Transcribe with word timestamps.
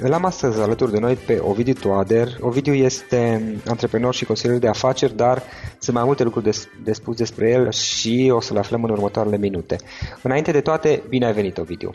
Îl 0.00 0.12
am 0.12 0.24
astăzi 0.24 0.60
alături 0.60 0.92
de 0.92 0.98
noi 0.98 1.14
pe 1.14 1.38
Ovidiu 1.40 1.72
Toader. 1.72 2.28
Ovidiu 2.40 2.74
este 2.74 3.42
antreprenor 3.66 4.14
și 4.14 4.24
consilier 4.24 4.58
de 4.58 4.68
afaceri, 4.68 5.16
dar 5.16 5.42
sunt 5.78 5.96
mai 5.96 6.04
multe 6.04 6.22
lucruri 6.22 6.44
de, 6.44 6.66
de 6.84 6.92
spus 6.92 7.16
despre 7.16 7.50
el 7.50 7.70
și 7.70 8.30
o 8.34 8.40
să 8.40 8.52
le 8.52 8.58
aflăm 8.58 8.84
în 8.84 8.90
următoarele 8.90 9.36
minute. 9.36 9.76
Înainte 10.22 10.52
de 10.52 10.60
toate, 10.60 11.02
bine 11.08 11.26
ai 11.26 11.32
venit, 11.32 11.58
Ovidiu! 11.58 11.94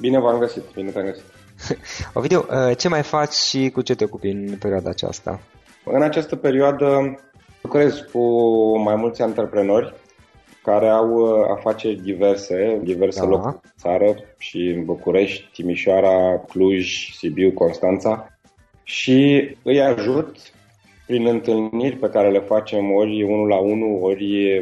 Bine 0.00 0.20
v-am 0.20 0.38
găsit, 0.38 0.62
bine 0.74 0.90
te-am 0.90 1.04
găsit! 1.04 1.24
Ovidiu, 2.14 2.46
uh, 2.50 2.76
ce 2.76 2.88
mai 2.88 3.02
faci 3.02 3.32
și 3.32 3.70
cu 3.70 3.80
ce 3.80 3.94
te 3.94 4.04
ocupi 4.04 4.28
în 4.28 4.56
perioada 4.58 4.90
aceasta? 4.90 5.40
În 5.84 6.02
această 6.02 6.36
perioadă 6.36 7.18
lucrez 7.62 8.04
cu 8.12 8.20
mai 8.78 8.94
mulți 8.94 9.22
antreprenori 9.22 9.94
care 10.66 10.88
au 10.88 11.10
uh, 11.14 11.46
afaceri 11.50 12.02
diverse, 12.02 12.80
diverse 12.82 13.20
da. 13.20 13.26
locuri 13.26 13.60
în 13.62 13.70
țară 13.78 14.14
și 14.38 14.58
în 14.58 14.84
București, 14.84 15.50
Timișoara, 15.52 16.38
Cluj, 16.48 17.10
Sibiu, 17.16 17.50
Constanța 17.50 18.38
și 18.82 19.48
îi 19.62 19.80
ajut 19.80 20.36
prin 21.06 21.26
întâlniri 21.26 21.96
pe 21.96 22.08
care 22.08 22.30
le 22.30 22.38
facem 22.38 22.92
ori 22.92 23.22
unul 23.22 23.48
la 23.48 23.56
unul, 23.56 24.02
ori 24.02 24.56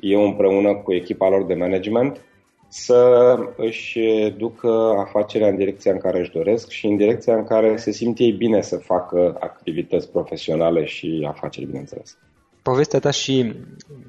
eu 0.00 0.24
împreună 0.24 0.74
cu 0.74 0.92
echipa 0.92 1.28
lor 1.28 1.44
de 1.44 1.54
management 1.54 2.20
să 2.68 3.36
își 3.56 3.98
ducă 4.36 4.94
afacerea 4.98 5.48
în 5.48 5.56
direcția 5.56 5.92
în 5.92 5.98
care 5.98 6.20
își 6.20 6.32
doresc 6.32 6.70
și 6.70 6.86
în 6.86 6.96
direcția 6.96 7.36
în 7.36 7.44
care 7.44 7.76
se 7.76 7.90
simt 7.90 8.18
ei 8.18 8.32
bine 8.32 8.60
să 8.60 8.76
facă 8.76 9.36
activități 9.40 10.10
profesionale 10.10 10.84
și 10.84 11.26
afaceri, 11.28 11.66
bineînțeles 11.66 12.18
povestea 12.64 12.98
ta 12.98 13.10
și 13.10 13.54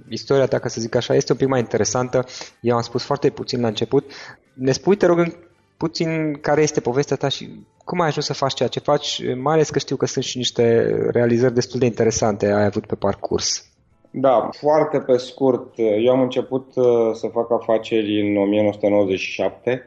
istoria 0.09 0.45
ta, 0.45 0.59
ca 0.59 0.67
să 0.67 0.81
zic 0.81 0.95
așa, 0.95 1.15
este 1.15 1.31
un 1.31 1.37
pic 1.37 1.47
mai 1.47 1.59
interesantă. 1.59 2.25
Eu 2.61 2.75
am 2.75 2.81
spus 2.81 3.03
foarte 3.03 3.29
puțin 3.29 3.61
la 3.61 3.67
început. 3.67 4.11
Ne 4.53 4.71
spui, 4.71 4.95
te 4.95 5.05
rog, 5.05 5.37
puțin 5.77 6.37
care 6.41 6.61
este 6.61 6.79
povestea 6.79 7.15
ta 7.15 7.27
și 7.27 7.49
cum 7.85 8.01
ai 8.01 8.07
ajuns 8.07 8.25
să 8.25 8.33
faci 8.33 8.53
ceea 8.53 8.69
ce 8.69 8.79
faci, 8.79 9.21
mai 9.35 9.53
ales 9.53 9.69
că 9.69 9.79
știu 9.79 9.95
că 9.95 10.05
sunt 10.05 10.23
și 10.23 10.37
niște 10.37 10.85
realizări 11.11 11.53
destul 11.53 11.79
de 11.79 11.85
interesante 11.85 12.45
ai 12.45 12.65
avut 12.65 12.85
pe 12.85 12.95
parcurs. 12.95 13.69
Da, 14.11 14.49
foarte 14.51 14.97
pe 14.99 15.17
scurt. 15.17 15.73
Eu 15.77 16.11
am 16.11 16.21
început 16.21 16.75
uh, 16.75 16.85
să 17.13 17.27
fac 17.27 17.51
afaceri 17.51 18.29
în 18.29 18.37
1997. 18.37 19.83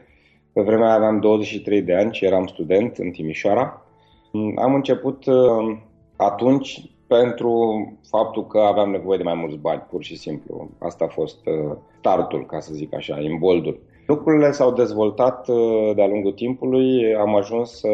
Pe 0.53 0.63
vremea 0.63 0.93
aveam 0.93 1.21
23 1.21 1.83
de 1.83 1.95
ani 1.95 2.15
și 2.15 2.25
eram 2.25 2.47
student 2.47 2.97
în 2.97 3.11
Timișoara. 3.11 3.83
Am 4.57 4.75
început 4.75 5.27
uh, 5.27 5.79
atunci 6.17 6.81
pentru 7.09 7.53
faptul 8.09 8.47
că 8.47 8.59
aveam 8.59 8.91
nevoie 8.91 9.19
de 9.19 9.25
mai 9.25 9.35
mulți 9.35 9.57
bani, 9.57 9.87
pur 9.91 10.03
și 10.03 10.17
simplu. 10.17 10.71
Asta 10.79 11.05
a 11.05 11.09
fost 11.09 11.47
uh, 11.47 11.77
startul, 11.99 12.47
ca 12.47 12.61
să 12.61 12.75
zic 12.75 12.95
așa, 12.95 13.21
imboldul. 13.21 13.81
Lucrurile 14.07 14.51
s-au 14.51 14.73
dezvoltat 14.73 15.49
uh, 15.49 15.91
de-a 15.95 16.07
lungul 16.07 16.33
timpului. 16.33 17.15
Am 17.15 17.37
ajuns 17.37 17.71
să 17.79 17.89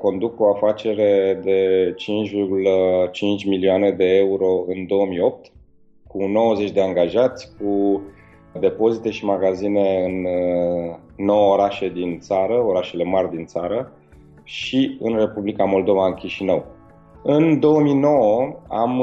conduc 0.00 0.40
o 0.40 0.48
afacere 0.48 1.40
de 1.42 1.94
5,5 1.94 3.46
milioane 3.46 3.90
de 3.90 4.16
euro 4.16 4.64
în 4.66 4.86
2008, 4.86 5.52
cu 6.08 6.26
90 6.26 6.70
de 6.70 6.80
angajați, 6.80 7.48
cu 7.58 8.02
depozite 8.60 9.10
și 9.10 9.24
magazine 9.24 10.04
în 10.04 10.26
9 11.16 11.52
orașe 11.52 11.88
din 11.88 12.18
țară, 12.18 12.64
orașele 12.66 13.04
mari 13.04 13.30
din 13.30 13.44
țară 13.46 13.92
și 14.42 14.96
în 15.00 15.16
Republica 15.18 15.64
Moldova, 15.64 16.06
în 16.06 16.14
Chișinău. 16.14 16.64
În 17.26 17.60
2009 17.60 18.52
am 18.68 19.02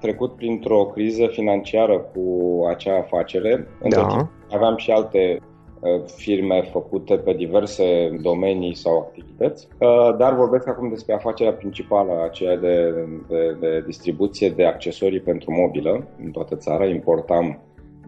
trecut 0.00 0.36
printr-o 0.36 0.84
criză 0.84 1.26
financiară 1.26 1.98
cu 1.98 2.22
acea 2.68 2.98
afacere. 2.98 3.68
Da. 3.88 4.28
Aveam 4.50 4.76
și 4.76 4.90
alte 4.90 5.40
uh, 5.80 6.02
firme 6.16 6.68
făcute 6.72 7.16
pe 7.16 7.32
diverse 7.32 8.18
domenii 8.22 8.74
sau 8.74 8.98
activități, 8.98 9.68
uh, 9.78 10.16
dar 10.18 10.34
vorbesc 10.34 10.68
acum 10.68 10.88
despre 10.88 11.14
afacerea 11.14 11.52
principală, 11.52 12.12
aceea 12.24 12.56
de, 12.56 12.94
de, 13.28 13.56
de 13.60 13.82
distribuție 13.86 14.50
de 14.50 14.66
accesorii 14.66 15.20
pentru 15.20 15.52
mobilă 15.52 16.06
în 16.24 16.30
toată 16.30 16.56
țara. 16.56 16.86
Importam 16.86 17.58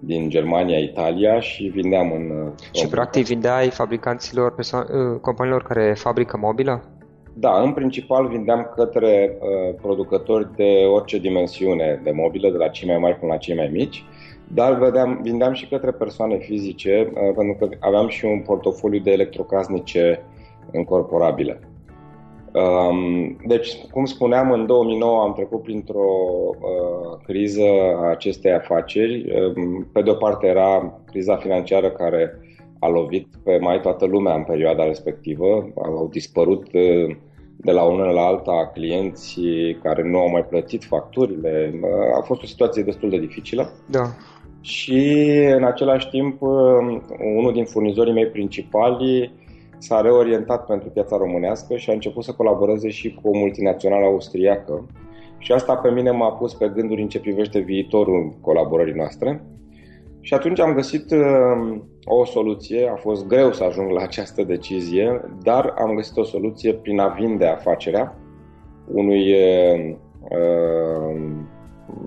din 0.01 0.29
Germania, 0.29 0.79
Italia 0.79 1.41
și 1.41 1.65
vindeam 1.65 2.13
în... 2.13 2.47
Uh, 2.47 2.53
și 2.73 2.89
practic 2.89 3.27
vindeai 3.27 3.71
fabricanților, 3.71 4.55
perso- 4.55 5.21
companiilor 5.21 5.63
care 5.63 5.95
fabrică 5.97 6.37
mobilă? 6.41 6.83
Da, 7.35 7.63
în 7.63 7.73
principal 7.73 8.29
vindeam 8.29 8.73
către 8.77 9.39
uh, 9.41 9.75
producători 9.81 10.57
de 10.57 10.85
orice 10.93 11.19
dimensiune 11.19 12.01
de 12.05 12.11
mobilă, 12.11 12.51
de 12.51 12.57
la 12.57 12.69
cei 12.69 12.89
mai 12.89 12.99
mari 12.99 13.19
până 13.19 13.33
la 13.33 13.39
cei 13.39 13.57
mai 13.57 13.69
mici, 13.73 14.05
dar 14.49 14.79
vedeam, 14.79 15.21
vindeam 15.23 15.53
și 15.53 15.69
către 15.69 15.91
persoane 15.91 16.37
fizice, 16.37 17.13
uh, 17.15 17.35
pentru 17.37 17.57
că 17.59 17.69
aveam 17.81 18.09
și 18.09 18.25
un 18.25 18.41
portofoliu 18.41 19.01
de 19.01 19.11
electrocasnice 19.11 20.23
incorporabile. 20.73 21.61
Um, 22.53 23.37
deci, 23.47 23.77
cum 23.93 24.05
spuneam, 24.05 24.51
în 24.51 24.67
2009 24.67 25.23
am 25.23 25.33
trecut 25.33 25.63
printr-o 25.63 26.11
uh, 26.51 27.19
criză 27.25 27.65
a 27.97 28.09
acestei 28.11 28.53
afaceri. 28.53 29.33
Um, 29.57 29.89
pe 29.93 30.03
de 30.03 30.11
o 30.11 30.15
parte 30.15 30.47
era 30.47 31.01
criza 31.07 31.37
financiară 31.37 31.91
care 31.91 32.39
a 32.85 32.89
lovit 32.89 33.27
pe 33.45 33.59
mai 33.61 33.81
toată 33.81 34.07
lumea 34.07 34.35
în 34.35 34.45
perioada 34.45 34.85
respectivă. 34.85 35.73
Au 35.75 36.09
dispărut 36.11 36.71
de 37.57 37.71
la 37.71 37.83
una 37.83 38.11
la 38.11 38.21
alta 38.21 38.71
clienți 38.75 39.41
care 39.83 40.03
nu 40.03 40.19
au 40.19 40.31
mai 40.31 40.45
plătit 40.45 40.85
facturile. 40.85 41.81
A 42.19 42.21
fost 42.21 42.43
o 42.43 42.47
situație 42.47 42.83
destul 42.83 43.11
de 43.11 43.19
dificilă. 43.19 43.73
Da. 43.91 44.03
Și 44.61 45.19
în 45.57 45.65
același 45.65 46.09
timp, 46.09 46.41
unul 47.37 47.53
din 47.53 47.65
furnizorii 47.65 48.13
mei 48.13 48.27
principali 48.27 49.33
s-a 49.79 50.01
reorientat 50.01 50.67
pentru 50.67 50.89
piața 50.89 51.17
românească 51.17 51.77
și 51.77 51.91
a 51.91 51.93
început 51.93 52.25
să 52.25 52.33
colaboreze 52.33 52.89
și 52.89 53.19
cu 53.23 53.29
o 53.29 53.39
multinațională 53.39 54.05
austriacă. 54.05 54.87
Și 55.39 55.53
asta 55.53 55.75
pe 55.75 55.91
mine 55.91 56.11
m-a 56.11 56.33
pus 56.33 56.55
pe 56.55 56.73
gânduri 56.75 57.03
în 57.03 57.09
ce 57.09 57.21
privește 57.21 57.59
viitorul 57.59 58.33
colaborării 58.41 58.95
noastre. 58.95 59.45
Și 60.25 60.35
atunci 60.35 60.61
am 60.61 60.75
găsit 60.75 61.11
uh, 61.11 61.79
o 62.05 62.25
soluție, 62.25 62.89
a 62.89 62.97
fost 62.97 63.27
greu 63.27 63.53
să 63.53 63.65
ajung 63.65 63.91
la 63.91 64.01
această 64.03 64.43
decizie, 64.43 65.21
dar 65.43 65.75
am 65.79 65.95
găsit 65.95 66.17
o 66.17 66.23
soluție 66.23 66.73
prin 66.73 66.99
a 66.99 67.09
vinde 67.09 67.47
afacerea 67.47 68.17
unui 68.93 69.33
uh, 69.33 69.95
uh 70.31 71.41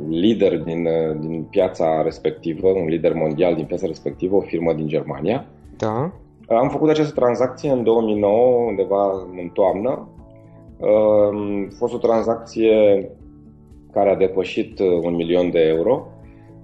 lider 0.10 0.58
din, 0.58 0.86
uh, 0.86 1.18
din 1.20 1.48
piața 1.50 2.02
respectivă, 2.02 2.68
un 2.68 2.86
lider 2.86 3.14
mondial 3.14 3.56
din 3.56 3.66
piața 3.66 3.88
respectivă, 3.88 4.36
o 4.36 4.42
firmă 4.42 4.74
din 4.74 4.88
Germania. 4.88 5.46
Da. 5.78 6.12
Am 6.48 6.70
făcut 6.70 6.90
această 6.90 7.14
tranzacție 7.14 7.72
în 7.72 7.84
2009, 7.84 8.66
undeva 8.68 9.12
în 9.42 9.50
toamnă. 9.54 10.10
Uh, 10.78 11.68
a 11.72 11.76
fost 11.78 11.94
o 11.94 11.98
tranzacție 11.98 13.10
care 13.92 14.10
a 14.10 14.16
depășit 14.16 14.80
un 14.80 15.16
milion 15.16 15.52
de 15.52 15.60
euro 15.60 16.08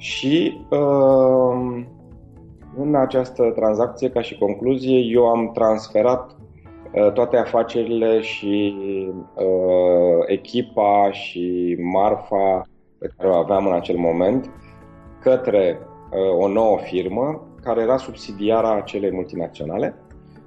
și 0.01 0.65
uh, 0.69 1.83
în 2.77 2.95
această 2.95 3.51
tranzacție, 3.55 4.09
ca 4.09 4.21
și 4.21 4.37
concluzie, 4.37 4.97
eu 4.97 5.25
am 5.25 5.51
transferat 5.53 6.35
uh, 6.91 7.11
toate 7.11 7.37
afacerile 7.37 8.21
și 8.21 8.75
uh, 9.35 10.23
echipa 10.25 11.11
și 11.11 11.77
marfa 11.79 12.61
pe 12.97 13.09
care 13.17 13.29
o 13.29 13.35
aveam 13.35 13.65
în 13.65 13.73
acel 13.73 13.97
moment 13.97 14.49
către 15.19 15.79
uh, 15.79 16.43
o 16.43 16.47
nouă 16.47 16.77
firmă 16.77 17.47
care 17.63 17.81
era 17.81 17.97
subsidiara 17.97 18.75
acelei 18.75 19.11
multinaționale 19.11 19.95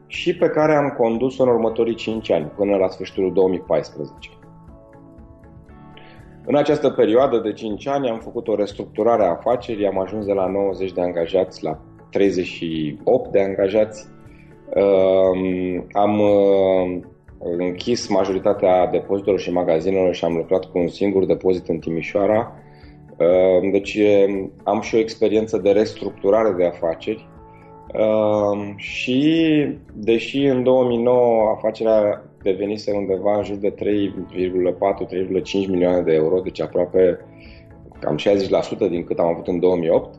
și 0.06 0.36
pe 0.36 0.46
care 0.46 0.74
am 0.74 0.94
condus-o 0.98 1.42
în 1.42 1.48
următorii 1.48 1.94
5 1.94 2.30
ani, 2.30 2.52
până 2.56 2.76
la 2.76 2.88
sfârșitul 2.88 3.32
2014. 3.32 4.30
În 6.46 6.54
această 6.54 6.90
perioadă 6.90 7.38
de 7.38 7.52
5 7.52 7.86
ani 7.86 8.08
am 8.08 8.18
făcut 8.18 8.48
o 8.48 8.54
restructurare 8.54 9.24
a 9.24 9.30
afacerii, 9.30 9.86
am 9.86 9.98
ajuns 9.98 10.26
de 10.26 10.32
la 10.32 10.46
90 10.46 10.92
de 10.92 11.00
angajați 11.00 11.64
la 11.64 11.78
38 12.10 13.30
de 13.30 13.40
angajați. 13.40 14.06
Ehm, 14.74 15.86
am 15.92 16.20
uh, 16.20 17.00
închis 17.38 18.08
majoritatea 18.08 18.86
depozitelor 18.86 19.38
și 19.38 19.52
magazinelor 19.52 20.14
și 20.14 20.24
am 20.24 20.36
lucrat 20.36 20.64
cu 20.64 20.78
un 20.78 20.88
singur 20.88 21.24
depozit 21.24 21.68
în 21.68 21.78
Timișoara. 21.78 22.52
Ehm, 23.16 23.70
deci 23.70 23.98
am 24.62 24.80
și 24.80 24.94
o 24.94 24.98
experiență 24.98 25.58
de 25.58 25.70
restructurare 25.70 26.54
de 26.56 26.66
afaceri 26.66 27.28
ehm, 27.92 28.76
și 28.76 29.48
deși 29.94 30.44
în 30.44 30.62
2009 30.62 31.50
afacerea 31.56 32.22
devenise 32.44 32.92
undeva 32.92 33.36
în 33.36 33.44
jur 33.44 33.56
de 33.56 33.74
3,4-3,5 33.74 33.80
milioane 35.68 36.00
de 36.00 36.12
euro, 36.12 36.40
deci 36.40 36.60
aproape 36.60 37.18
cam 38.00 38.18
60% 38.86 38.88
din 38.90 39.04
cât 39.04 39.18
am 39.18 39.26
avut 39.26 39.46
în 39.46 39.58
2008. 39.58 40.14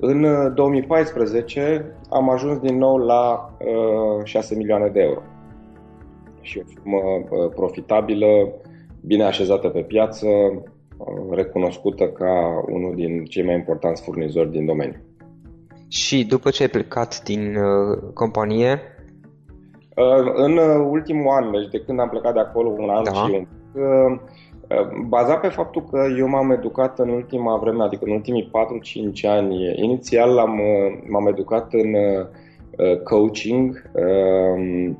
În 0.00 0.26
2014 0.54 1.60
uh, 1.60 1.90
am 2.10 2.30
ajuns 2.30 2.58
din 2.58 2.78
nou 2.78 2.96
la 2.96 3.54
uh, 3.58 4.24
6 4.24 4.54
milioane 4.54 4.88
de 4.88 5.00
euro. 5.00 5.22
Și 6.40 6.58
o 6.58 6.62
firmă 6.66 6.98
uh, 6.98 7.52
profitabilă, 7.54 8.26
bine 9.00 9.24
așezată 9.24 9.68
pe 9.68 9.80
piață, 9.80 10.26
uh, 10.26 11.30
recunoscută 11.30 12.04
ca 12.04 12.64
unul 12.68 12.94
din 12.94 13.24
cei 13.24 13.44
mai 13.44 13.54
importanți 13.54 14.02
furnizori 14.02 14.50
din 14.50 14.66
domeniu. 14.66 15.00
Și 15.88 16.24
după 16.24 16.50
ce 16.50 16.62
ai 16.62 16.68
plecat 16.68 17.22
din 17.22 17.56
uh, 17.56 17.98
companie, 18.14 18.80
Uh, 18.80 18.91
în 20.34 20.56
uh, 20.56 20.86
ultimul 20.90 21.28
an, 21.28 21.50
deci 21.50 21.68
de 21.68 21.78
când 21.78 22.00
am 22.00 22.08
plecat 22.08 22.32
de 22.32 22.40
acolo, 22.40 22.68
un 22.68 22.88
an 22.88 23.04
da. 23.04 23.12
și 23.12 23.46
un 23.74 23.82
uh, 23.82 24.18
bazat 25.06 25.40
pe 25.40 25.48
faptul 25.48 25.82
că 25.90 26.06
eu 26.18 26.28
m-am 26.28 26.50
educat 26.50 26.98
în 26.98 27.08
ultima 27.08 27.56
vreme, 27.56 27.82
adică 27.82 28.04
în 28.04 28.12
ultimii 28.12 28.50
4-5 29.24 29.30
ani, 29.30 29.82
inițial 29.82 30.38
am, 30.38 30.60
m-am 31.08 31.26
educat 31.26 31.72
în 31.72 31.94
coaching 33.04 33.90
um, 33.92 34.98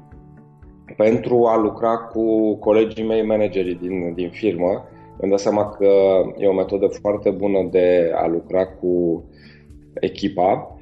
pentru 0.97 1.47
a 1.47 1.57
lucra 1.57 1.97
cu 1.97 2.55
colegii 2.55 3.07
mei 3.07 3.26
manageri 3.26 3.78
din, 3.81 4.14
din 4.14 4.31
firmă. 4.31 4.85
Îmi 5.19 5.31
dau 5.31 5.38
seama 5.38 5.69
că 5.69 5.88
e 6.37 6.47
o 6.47 6.52
metodă 6.52 6.87
foarte 6.87 7.31
bună 7.31 7.69
de 7.71 8.12
a 8.14 8.26
lucra 8.26 8.66
cu 8.66 9.25
echipa. 9.95 10.76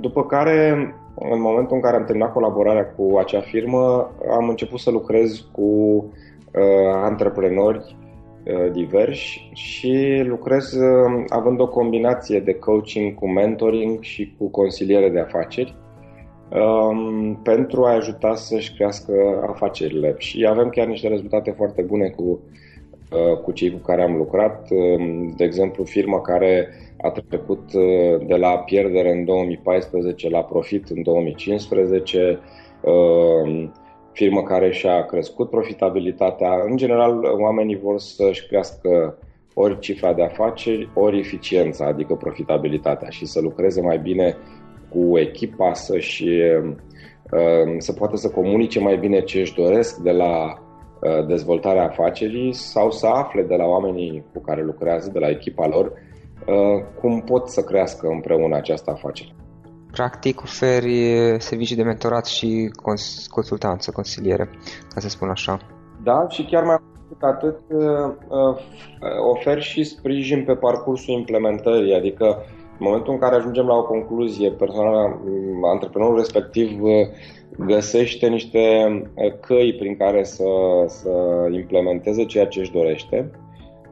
După 0.00 0.24
care 0.24 0.92
în 1.20 1.40
momentul 1.40 1.76
în 1.76 1.82
care 1.82 1.96
am 1.96 2.04
terminat 2.04 2.32
colaborarea 2.32 2.86
cu 2.86 3.16
acea 3.18 3.40
firmă, 3.40 4.10
am 4.30 4.48
început 4.48 4.78
să 4.78 4.90
lucrez 4.90 5.48
cu 5.52 5.62
uh, 5.62 6.92
antreprenori 6.94 7.96
uh, 8.44 8.72
diversi 8.72 9.50
și 9.52 10.22
lucrez 10.26 10.72
uh, 10.72 11.24
având 11.28 11.60
o 11.60 11.68
combinație 11.68 12.40
de 12.40 12.54
coaching 12.54 13.14
cu 13.14 13.30
mentoring 13.30 14.02
și 14.02 14.34
cu 14.38 14.48
consiliere 14.48 15.10
de 15.10 15.20
afaceri 15.20 15.76
um, 16.50 17.40
pentru 17.42 17.84
a 17.84 17.94
ajuta 17.94 18.34
să-și 18.34 18.74
crească 18.74 19.12
afacerile. 19.48 20.14
Și 20.18 20.46
avem 20.48 20.68
chiar 20.68 20.86
niște 20.86 21.08
rezultate 21.08 21.50
foarte 21.50 21.82
bune 21.82 22.08
cu, 22.08 22.22
uh, 22.22 22.38
cu 23.42 23.52
cei 23.52 23.70
cu 23.70 23.78
care 23.78 24.02
am 24.02 24.16
lucrat. 24.16 24.68
Uh, 24.70 25.28
de 25.36 25.44
exemplu, 25.44 25.84
firma 25.84 26.20
care 26.20 26.68
a 27.02 27.10
trecut 27.10 27.72
uh, 27.72 28.26
de 28.26 28.36
la 28.36 28.58
pierdere 28.58 29.12
în 29.12 29.24
2014 29.24 30.28
la 30.28 30.42
profit 30.42 30.88
în 30.88 31.02
2015, 31.02 32.38
uh, 32.80 33.68
firmă 34.12 34.42
care 34.42 34.70
și-a 34.70 35.04
crescut 35.04 35.50
profitabilitatea. 35.50 36.62
În 36.68 36.76
general, 36.76 37.22
oamenii 37.38 37.78
vor 37.78 37.98
să-și 37.98 38.46
crească 38.46 39.18
ori 39.54 39.78
cifra 39.78 40.12
de 40.12 40.22
afaceri, 40.22 40.90
ori 40.94 41.18
eficiența, 41.18 41.86
adică 41.86 42.14
profitabilitatea 42.14 43.08
și 43.08 43.26
să 43.26 43.40
lucreze 43.40 43.80
mai 43.80 43.98
bine 43.98 44.36
cu 44.88 45.18
echipa, 45.18 45.72
să-și, 45.72 46.28
uh, 46.28 46.74
să 47.78 47.92
poată 47.92 48.16
să 48.16 48.30
comunice 48.30 48.80
mai 48.80 48.96
bine 48.96 49.20
ce 49.20 49.40
își 49.40 49.54
doresc 49.54 49.96
de 49.96 50.10
la 50.10 50.62
dezvoltarea 51.26 51.84
afacerii 51.84 52.52
sau 52.52 52.90
să 52.90 53.06
afle 53.06 53.42
de 53.42 53.54
la 53.54 53.64
oamenii 53.64 54.24
cu 54.32 54.40
care 54.40 54.62
lucrează, 54.62 55.10
de 55.12 55.18
la 55.18 55.28
echipa 55.28 55.66
lor, 55.66 55.92
Uh, 56.46 56.84
cum 57.00 57.20
pot 57.20 57.48
să 57.48 57.62
crească 57.62 58.08
împreună 58.08 58.56
această 58.56 58.90
afacere. 58.90 59.34
Practic 59.90 60.40
oferi 60.40 61.14
servicii 61.38 61.76
de 61.76 61.82
mentorat 61.82 62.26
și 62.26 62.70
consultanță, 63.30 63.90
consiliere, 63.90 64.50
ca 64.94 65.00
să 65.00 65.08
spun 65.08 65.28
așa. 65.28 65.58
Da, 66.02 66.26
și 66.28 66.44
chiar 66.44 66.64
mai 66.64 66.76
mult 67.08 67.22
atât 67.22 67.58
uh, 67.68 68.14
uh, 68.28 68.56
ofer 69.30 69.62
și 69.62 69.84
sprijin 69.84 70.44
pe 70.44 70.54
parcursul 70.54 71.14
implementării, 71.14 71.94
adică 71.94 72.44
În 72.80 72.86
momentul 72.86 73.12
în 73.12 73.18
care 73.18 73.34
ajungem 73.34 73.66
la 73.66 73.74
o 73.74 73.82
concluzie, 73.82 74.50
persoana, 74.50 75.20
antreprenorul 75.72 76.16
respectiv 76.16 76.80
găsește 77.58 78.28
niște 78.28 78.88
căi 79.40 79.74
prin 79.78 79.96
care 79.96 80.24
să, 80.24 80.44
să 80.86 81.10
implementeze 81.52 82.24
ceea 82.24 82.46
ce 82.46 82.60
își 82.60 82.72
dorește. 82.72 83.30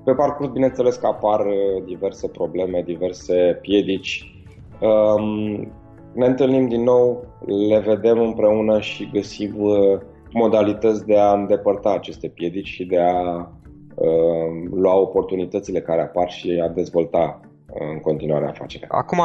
Pe 0.04 0.12
parcurs, 0.12 0.49
bineînțeles 0.49 0.96
că 0.96 1.06
apar 1.06 1.46
diverse 1.85 2.28
probleme, 2.28 2.82
diverse 2.85 3.58
piedici. 3.61 4.35
Um, 4.80 5.73
ne 6.12 6.26
întâlnim 6.26 6.68
din 6.68 6.82
nou, 6.82 7.25
le 7.68 7.78
vedem 7.78 8.18
împreună 8.18 8.80
și 8.80 9.11
găsim 9.12 9.54
modalități 10.32 11.06
de 11.06 11.18
a 11.18 11.32
îndepărta 11.32 11.92
aceste 11.92 12.28
piedici 12.28 12.66
și 12.66 12.85
de 12.85 12.99
a 12.99 13.49
uh, 13.94 14.68
lua 14.70 14.94
oportunitățile 14.94 15.80
care 15.80 16.02
apar 16.02 16.30
și 16.30 16.61
a 16.64 16.68
dezvolta 16.68 17.40
uh, 17.70 17.87
în 17.92 18.00
continuare 18.00 18.46
afacerea. 18.46 18.88
Acum, 18.90 19.20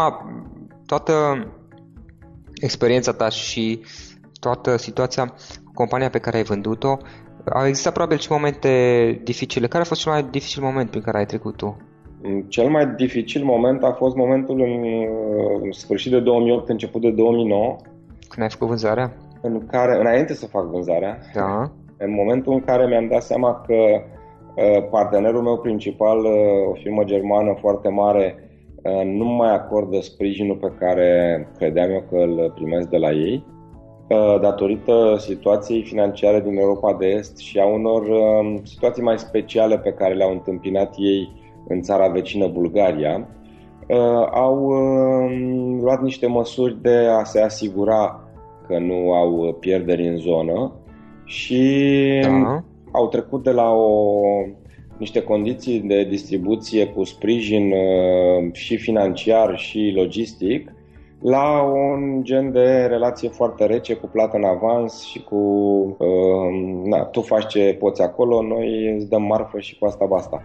toată 0.86 1.14
experiența 2.62 3.12
ta 3.12 3.30
și 3.30 3.82
toată 4.46 4.78
situația 4.78 5.26
cu 5.66 5.72
compania 5.74 6.10
pe 6.10 6.20
care 6.20 6.38
ai 6.38 6.44
vândut-o, 6.44 6.98
au 7.54 7.66
existat 7.68 7.94
probabil 7.94 8.18
și 8.18 8.32
momente 8.32 8.70
dificile. 9.24 9.68
Care 9.68 9.84
a 9.84 9.86
fost 9.86 10.02
cel 10.02 10.12
mai 10.12 10.24
dificil 10.24 10.64
moment 10.64 10.90
prin 10.90 11.02
care 11.02 11.18
ai 11.18 11.26
trecut 11.26 11.56
tu? 11.56 11.78
Cel 12.48 12.70
mai 12.70 12.86
dificil 12.88 13.44
moment 13.44 13.84
a 13.84 13.92
fost 13.92 14.16
momentul 14.16 14.60
în, 14.60 14.84
în 15.64 15.72
sfârșit 15.72 16.12
de 16.12 16.20
2008, 16.20 16.70
început 16.70 17.02
de 17.02 17.12
2009. 17.12 17.76
Când 18.28 18.42
ai 18.42 18.50
făcut 18.50 18.68
vânzarea? 18.68 19.14
în 19.42 19.66
care, 19.66 20.00
înainte 20.00 20.34
să 20.34 20.48
fac 20.48 20.66
vânzarea, 20.66 21.18
da. 21.34 21.72
în 21.98 22.14
momentul 22.14 22.54
în 22.54 22.60
care 22.60 22.88
mi-am 22.88 23.08
dat 23.08 23.22
seama 23.22 23.64
că 23.68 23.74
uh, 23.74 24.90
partenerul 24.90 25.42
meu 25.42 25.58
principal, 25.58 26.18
uh, 26.18 26.70
o 26.70 26.74
firmă 26.74 27.04
germană 27.04 27.58
foarte 27.60 27.90
mare, 27.90 28.36
uh, 28.84 29.02
nu 29.06 29.26
mai 29.26 29.54
acordă 29.54 30.00
sprijinul 30.00 30.56
pe 30.56 30.72
care 30.80 31.08
credeam 31.58 31.90
eu 31.90 32.04
că 32.10 32.16
îl 32.16 32.52
primesc 32.56 32.90
de 32.90 32.98
la 32.98 33.12
ei, 33.12 33.46
datorită 34.42 35.16
situației 35.20 35.84
financiare 35.84 36.42
din 36.42 36.58
Europa 36.58 36.94
de 36.94 37.06
Est 37.06 37.38
și 37.38 37.60
a 37.60 37.66
unor 37.66 38.04
situații 38.64 39.04
mai 39.04 39.20
speciale 39.20 39.78
pe 39.78 39.92
care 39.92 40.14
le-au 40.14 40.32
întâmpinat 40.32 40.96
ei 40.98 41.32
în 41.68 41.82
țara 41.82 42.08
vecină 42.08 42.48
Bulgaria, 42.48 43.28
au 44.32 44.70
luat 45.82 46.02
niște 46.02 46.28
măsuri 46.28 46.82
de 46.82 46.98
a 47.20 47.24
se 47.24 47.42
asigura 47.42 48.24
că 48.68 48.80
nu 48.80 49.14
au 49.14 49.58
pierderi 49.60 50.08
în 50.08 50.18
zonă 50.18 50.72
și 51.26 51.80
da. 52.22 52.64
au 52.92 53.08
trecut 53.08 53.44
de 53.44 53.52
la 53.52 53.70
o, 53.70 54.22
niște 54.98 55.22
condiții 55.22 55.80
de 55.80 56.04
distribuție 56.04 56.86
cu 56.88 57.04
sprijin 57.04 57.72
uh, 57.72 58.54
și 58.54 58.78
financiar 58.78 59.58
și 59.58 59.92
logistic 59.96 60.74
la 61.22 61.62
un 61.62 62.24
gen 62.24 62.52
de 62.52 62.86
relație 62.86 63.30
foarte 63.30 63.66
rece 63.66 63.96
cu 63.96 64.08
plată 64.08 64.38
în 64.38 64.44
avans 64.44 65.04
și 65.04 65.24
cu 65.24 65.36
uh, 65.98 66.84
na, 66.84 67.04
tu 67.04 67.22
faci 67.22 67.48
ce 67.48 67.76
poți 67.80 68.02
acolo, 68.02 68.42
noi 68.42 68.96
îți 68.96 69.10
dăm 69.10 69.22
marfă 69.24 69.60
și 69.60 69.78
cu 69.80 69.86
asta 69.86 70.06
basta. 70.06 70.44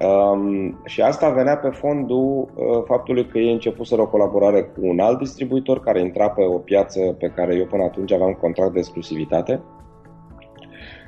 Um, 0.00 0.80
și 0.84 1.02
asta 1.02 1.30
venea 1.30 1.56
pe 1.56 1.68
fondul 1.68 2.48
uh, 2.54 2.82
faptului 2.84 3.26
că 3.26 3.38
ei 3.38 3.52
începuseră 3.52 4.02
o 4.02 4.08
colaborare 4.08 4.62
cu 4.62 4.80
un 4.80 4.98
alt 4.98 5.18
distribuitor 5.18 5.80
care 5.80 6.00
intra 6.00 6.30
pe 6.30 6.42
o 6.42 6.58
piață 6.58 7.00
pe 7.00 7.32
care 7.34 7.54
eu 7.54 7.64
până 7.64 7.82
atunci 7.82 8.12
aveam 8.12 8.32
contract 8.40 8.72
de 8.72 8.78
exclusivitate 8.78 9.60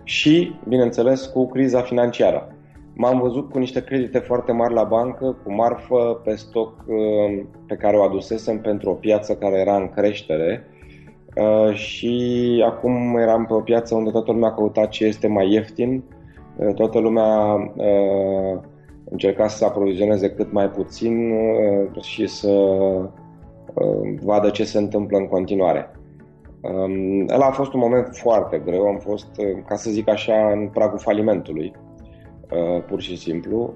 și, 0.02 0.54
bineînțeles, 0.68 1.26
cu 1.26 1.46
criza 1.46 1.80
financiară. 1.80 2.55
M-am 2.98 3.20
văzut 3.20 3.50
cu 3.50 3.58
niște 3.58 3.84
credite 3.84 4.18
foarte 4.18 4.52
mari 4.52 4.74
la 4.74 4.84
bancă, 4.84 5.36
cu 5.44 5.54
marfă 5.54 6.20
pe 6.24 6.34
stoc 6.34 6.84
uh, 6.86 7.42
pe 7.66 7.74
care 7.74 7.96
o 7.96 8.02
adusesem 8.02 8.60
pentru 8.60 8.90
o 8.90 8.94
piață 8.94 9.34
care 9.36 9.58
era 9.58 9.76
în 9.76 9.88
creștere. 9.88 10.66
Uh, 11.36 11.74
și 11.74 12.64
acum 12.66 13.16
eram 13.16 13.46
pe 13.46 13.52
o 13.52 13.60
piață 13.60 13.94
unde 13.94 14.10
toată 14.10 14.32
lumea 14.32 14.52
căuta 14.52 14.86
ce 14.86 15.04
este 15.04 15.28
mai 15.28 15.52
ieftin, 15.52 16.02
uh, 16.56 16.74
toată 16.74 16.98
lumea 16.98 17.54
uh, 17.76 18.60
încerca 19.10 19.48
să 19.48 19.64
aprovizioneze 19.64 20.30
cât 20.30 20.52
mai 20.52 20.70
puțin 20.70 21.30
uh, 21.30 22.02
și 22.02 22.26
să 22.26 22.50
uh, 23.74 24.14
vadă 24.22 24.50
ce 24.50 24.64
se 24.64 24.78
întâmplă 24.78 25.18
în 25.18 25.26
continuare. 25.26 25.90
Um, 26.60 27.26
ăla 27.28 27.46
a 27.46 27.50
fost 27.50 27.72
un 27.72 27.80
moment 27.80 28.08
foarte 28.12 28.62
greu, 28.64 28.86
am 28.86 28.98
fost, 28.98 29.28
uh, 29.38 29.62
ca 29.66 29.74
să 29.74 29.90
zic 29.90 30.08
așa, 30.08 30.50
în 30.52 30.68
pragul 30.68 30.98
falimentului, 30.98 31.72
pur 32.86 33.00
și 33.00 33.16
simplu. 33.16 33.74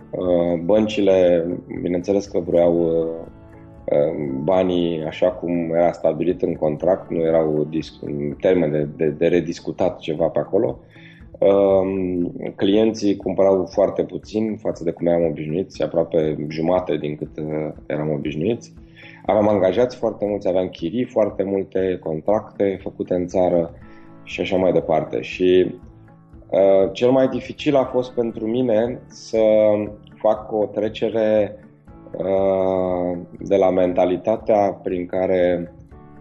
Băncile, 0.64 1.46
bineînțeles 1.82 2.26
că 2.26 2.38
vreau 2.38 2.98
banii 4.42 5.04
așa 5.04 5.30
cum 5.30 5.74
era 5.74 5.92
stabilit 5.92 6.42
în 6.42 6.54
contract, 6.54 7.10
nu 7.10 7.20
erau 7.20 7.68
în 8.00 8.34
termen 8.40 8.70
de, 8.70 8.88
de, 8.96 9.06
de 9.06 9.26
rediscutat 9.26 9.98
ceva 9.98 10.26
pe 10.26 10.38
acolo. 10.38 10.78
Ehm, 11.40 12.32
clienții 12.56 13.16
cumpărau 13.16 13.64
foarte 13.64 14.02
puțin 14.02 14.56
față 14.56 14.84
de 14.84 14.90
cum 14.90 15.06
eram 15.06 15.24
obișnuiți, 15.24 15.82
aproape 15.82 16.46
jumate 16.48 16.96
din 16.96 17.16
cât 17.16 17.36
uh, 17.36 17.72
eram 17.86 18.10
obișnuiți. 18.10 18.72
Aveam 19.26 19.48
angajați 19.48 19.96
foarte 19.96 20.26
mulți, 20.26 20.48
aveam 20.48 20.68
chirii 20.68 21.04
foarte 21.04 21.42
multe, 21.42 21.98
contracte 22.02 22.78
făcute 22.82 23.14
în 23.14 23.26
țară 23.26 23.74
și 24.24 24.40
așa 24.40 24.56
mai 24.56 24.72
departe. 24.72 25.20
Și 25.20 25.66
uh, 25.66 25.89
cel 26.92 27.10
mai 27.10 27.28
dificil 27.28 27.76
a 27.76 27.84
fost 27.84 28.12
pentru 28.12 28.46
mine 28.46 29.00
să 29.06 29.42
fac 30.16 30.52
o 30.52 30.66
trecere 30.66 31.58
uh, 32.12 33.18
de 33.38 33.56
la 33.56 33.70
mentalitatea 33.70 34.72
prin 34.82 35.06
care 35.06 35.72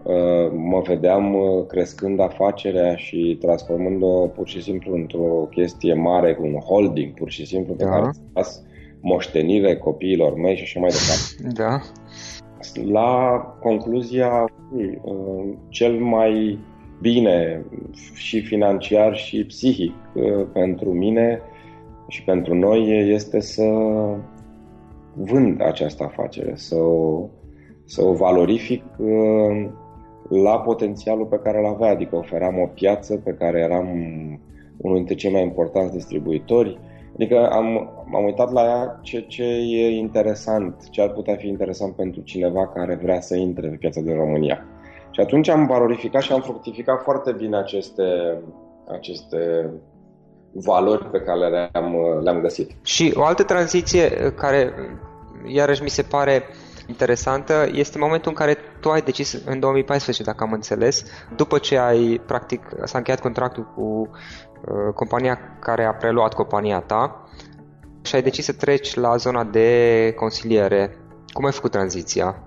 Uh, 0.04 0.52
mă 0.56 0.82
vedeam 0.86 1.34
uh, 1.34 1.66
crescând 1.68 2.20
afacerea 2.20 2.96
și 2.96 3.38
transformând-o 3.42 4.28
pur 4.28 4.48
și 4.48 4.62
simplu 4.62 4.96
într-o 4.96 5.48
chestie 5.52 5.94
mare, 5.94 6.38
un 6.42 6.54
holding 6.54 7.14
pur 7.14 7.30
și 7.30 7.46
simplu 7.46 7.74
pe 7.74 7.84
da. 7.84 7.90
care 7.90 8.10
să 8.12 8.20
las 8.34 8.64
moștenire 9.02 9.78
copiilor 9.78 10.36
mei 10.36 10.56
și 10.56 10.62
așa 10.62 10.80
mai 10.80 10.90
departe. 10.90 11.62
Da. 11.62 11.82
La 12.92 13.40
concluzia, 13.62 14.46
uh, 15.02 15.54
cel 15.70 15.94
mai 15.94 16.60
bine 17.01 17.65
și 18.13 18.41
financiar 18.41 19.15
și 19.15 19.46
psihic 19.46 19.94
pentru 20.53 20.94
mine 20.94 21.41
și 22.08 22.24
pentru 22.24 22.56
noi 22.56 23.10
este 23.13 23.39
să 23.39 23.63
vând 25.13 25.62
această 25.62 26.03
afacere, 26.03 26.51
să 26.56 26.75
o, 26.75 27.29
să 27.86 28.03
o 28.06 28.13
valorific 28.13 28.84
la 30.29 30.60
potențialul 30.60 31.25
pe 31.25 31.39
care 31.44 31.60
îl 31.60 31.65
avea, 31.65 31.89
adică 31.89 32.15
oferam 32.15 32.60
o 32.60 32.65
piață 32.65 33.15
pe 33.15 33.32
care 33.32 33.60
eram 33.60 33.88
unul 34.77 34.96
dintre 34.96 35.15
cei 35.15 35.32
mai 35.32 35.41
importanți 35.41 35.94
distribuitori. 35.94 36.79
Adică 37.13 37.50
am, 37.50 37.89
am 38.13 38.24
uitat 38.25 38.51
la 38.51 38.62
ea 38.62 39.00
ce, 39.01 39.20
ce 39.27 39.44
e 39.44 39.98
interesant, 39.98 40.89
ce 40.89 41.01
ar 41.01 41.10
putea 41.10 41.36
fi 41.36 41.48
interesant 41.48 41.96
pentru 41.96 42.22
cineva 42.22 42.68
care 42.68 43.00
vrea 43.01 43.22
să 43.22 43.36
intre 43.36 43.68
pe 43.68 43.75
piața 43.75 44.01
din 44.01 44.15
România. 44.15 44.65
Și 45.20 45.26
atunci 45.26 45.50
am 45.50 45.66
valorificat 45.66 46.22
și 46.22 46.32
am 46.32 46.42
fructificat 46.42 47.02
foarte 47.02 47.32
bine 47.32 47.58
aceste, 47.58 48.38
aceste 48.92 49.70
valori 50.52 51.06
pe 51.06 51.20
care 51.20 51.48
le-am, 51.50 51.96
le-am 52.24 52.42
găsit. 52.42 52.72
Și 52.84 53.14
o 53.16 53.24
altă 53.24 53.44
tranziție 53.44 54.34
care 54.38 54.74
iarăși 55.46 55.84
mi 55.84 55.90
se 55.90 56.02
pare 56.02 56.44
uh, 56.50 56.56
interesantă 56.90 57.70
este 57.72 57.98
momentul 57.98 58.32
în 58.32 58.38
care 58.38 58.58
tu 58.80 58.90
ai 58.90 59.02
decis 59.02 59.42
în 59.46 59.60
2014, 59.60 60.24
dacă 60.24 60.44
am 60.44 60.52
înțeles, 60.54 61.04
după 61.36 61.58
ce 61.58 61.78
ai, 61.78 62.22
practic, 62.26 62.62
s-a 62.84 62.98
încheiat 62.98 63.20
contractul 63.20 63.72
cu 63.76 63.82
uh, 63.82 64.94
compania 64.94 65.40
care 65.60 65.84
a 65.84 65.94
preluat 65.94 66.34
compania 66.34 66.80
ta 66.80 67.30
și 68.02 68.16
ai 68.16 68.22
decis 68.22 68.46
să 68.46 68.54
treci 68.54 68.96
la 68.96 69.16
zona 69.16 69.44
de 69.44 70.14
consiliere. 70.16 70.98
Cum 71.34 71.46
ai 71.46 71.52
făcut 71.52 71.72
tranziția? 71.72 72.44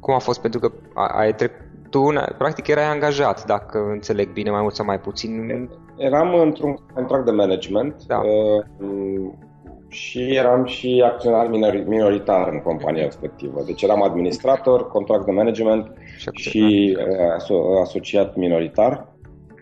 Cum 0.00 0.14
a 0.14 0.18
fost? 0.18 0.40
Pentru 0.40 0.60
că 0.60 0.72
ai 0.94 1.34
trec, 1.34 1.52
tu, 1.90 2.12
practic, 2.38 2.66
erai 2.66 2.84
angajat, 2.84 3.46
dacă 3.46 3.78
înțeleg 3.90 4.32
bine, 4.32 4.50
mai 4.50 4.60
mult 4.60 4.74
sau 4.74 4.84
mai 4.84 5.00
puțin. 5.00 5.68
Eram 5.96 6.34
într-un 6.34 6.76
contract 6.94 7.24
de 7.24 7.30
management. 7.30 7.94
Da. 8.06 8.18
Uh, 8.18 9.32
și 9.90 10.34
eram 10.34 10.64
și 10.64 11.02
acționar 11.04 11.48
minoritar 11.86 12.48
în 12.52 12.58
compania 12.58 13.04
respectivă. 13.04 13.62
Deci 13.66 13.82
eram 13.82 14.02
administrator, 14.02 14.88
contract 14.88 15.24
de 15.24 15.30
management 15.30 15.92
și 16.32 16.96
uh, 16.98 17.80
asociat 17.80 18.36
minoritar. 18.36 19.08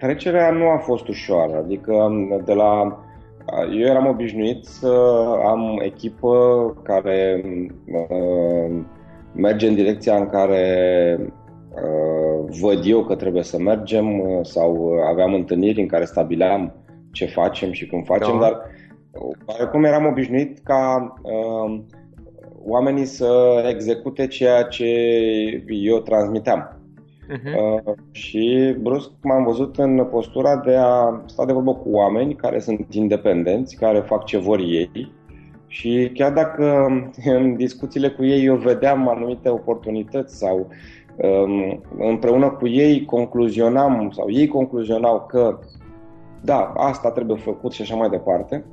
Trecerea 0.01 0.51
nu 0.51 0.69
a 0.69 0.77
fost 0.77 1.09
ușoară, 1.09 1.57
adică 1.57 1.93
um, 1.93 2.43
de 2.45 2.53
la 2.53 2.83
uh, 2.83 3.79
eu 3.81 3.87
eram 3.87 4.07
obișnuit 4.07 4.65
să 4.65 5.23
am 5.47 5.81
echipă 5.83 6.37
care 6.83 7.45
uh, 7.87 8.81
merge 9.35 9.69
în 9.69 9.75
direcția 9.75 10.17
în 10.17 10.29
care 10.29 11.17
uh, 11.21 11.27
văd 12.61 12.81
eu 12.85 13.05
că 13.05 13.15
trebuie 13.15 13.43
să 13.43 13.59
mergem 13.59 14.21
uh, 14.21 14.39
sau 14.43 14.93
aveam 15.11 15.35
întâlniri 15.35 15.81
în 15.81 15.87
care 15.87 16.05
stabileam 16.05 16.75
ce 17.13 17.27
facem 17.27 17.73
și 17.73 17.87
cum 17.87 18.03
facem, 18.03 18.33
da. 18.33 18.41
dar 18.41 18.63
Oarecum 19.47 19.85
eram 19.85 20.07
obișnuit 20.07 20.59
ca 20.59 21.15
uh, 21.23 21.81
oamenii 22.65 23.05
să 23.05 23.63
execute 23.69 24.27
ceea 24.27 24.63
ce 24.63 24.87
eu 25.67 25.99
transmiteam. 25.99 26.73
Uh-huh. 27.29 27.85
Uh, 27.87 27.95
și 28.11 28.77
brusc 28.81 29.11
m-am 29.23 29.45
văzut 29.45 29.77
în 29.77 30.05
postura 30.11 30.57
de 30.57 30.75
a 30.77 31.23
sta 31.27 31.45
de 31.45 31.53
vorbă 31.53 31.75
cu 31.75 31.91
oameni 31.91 32.35
care 32.35 32.59
sunt 32.59 32.95
independenți, 32.95 33.77
care 33.77 34.01
fac 34.01 34.25
ce 34.25 34.39
vor 34.39 34.59
ei 34.59 35.13
și 35.67 36.11
chiar 36.15 36.33
dacă 36.33 36.87
în 37.37 37.57
discuțiile 37.57 38.09
cu 38.09 38.25
ei 38.25 38.45
eu 38.45 38.57
vedeam 38.57 39.09
anumite 39.09 39.49
oportunități 39.49 40.39
sau 40.39 40.57
um, 40.57 40.67
împreună 41.99 42.51
cu 42.51 42.67
ei 42.67 43.05
concluzionam 43.05 44.11
sau 44.11 44.31
ei 44.31 44.47
concluzionau 44.47 45.27
că 45.29 45.59
da, 46.43 46.73
asta 46.77 47.11
trebuie 47.11 47.37
făcut 47.37 47.73
și 47.73 47.83
așa 47.83 47.97
mai 47.97 48.09
departe, 48.09 48.65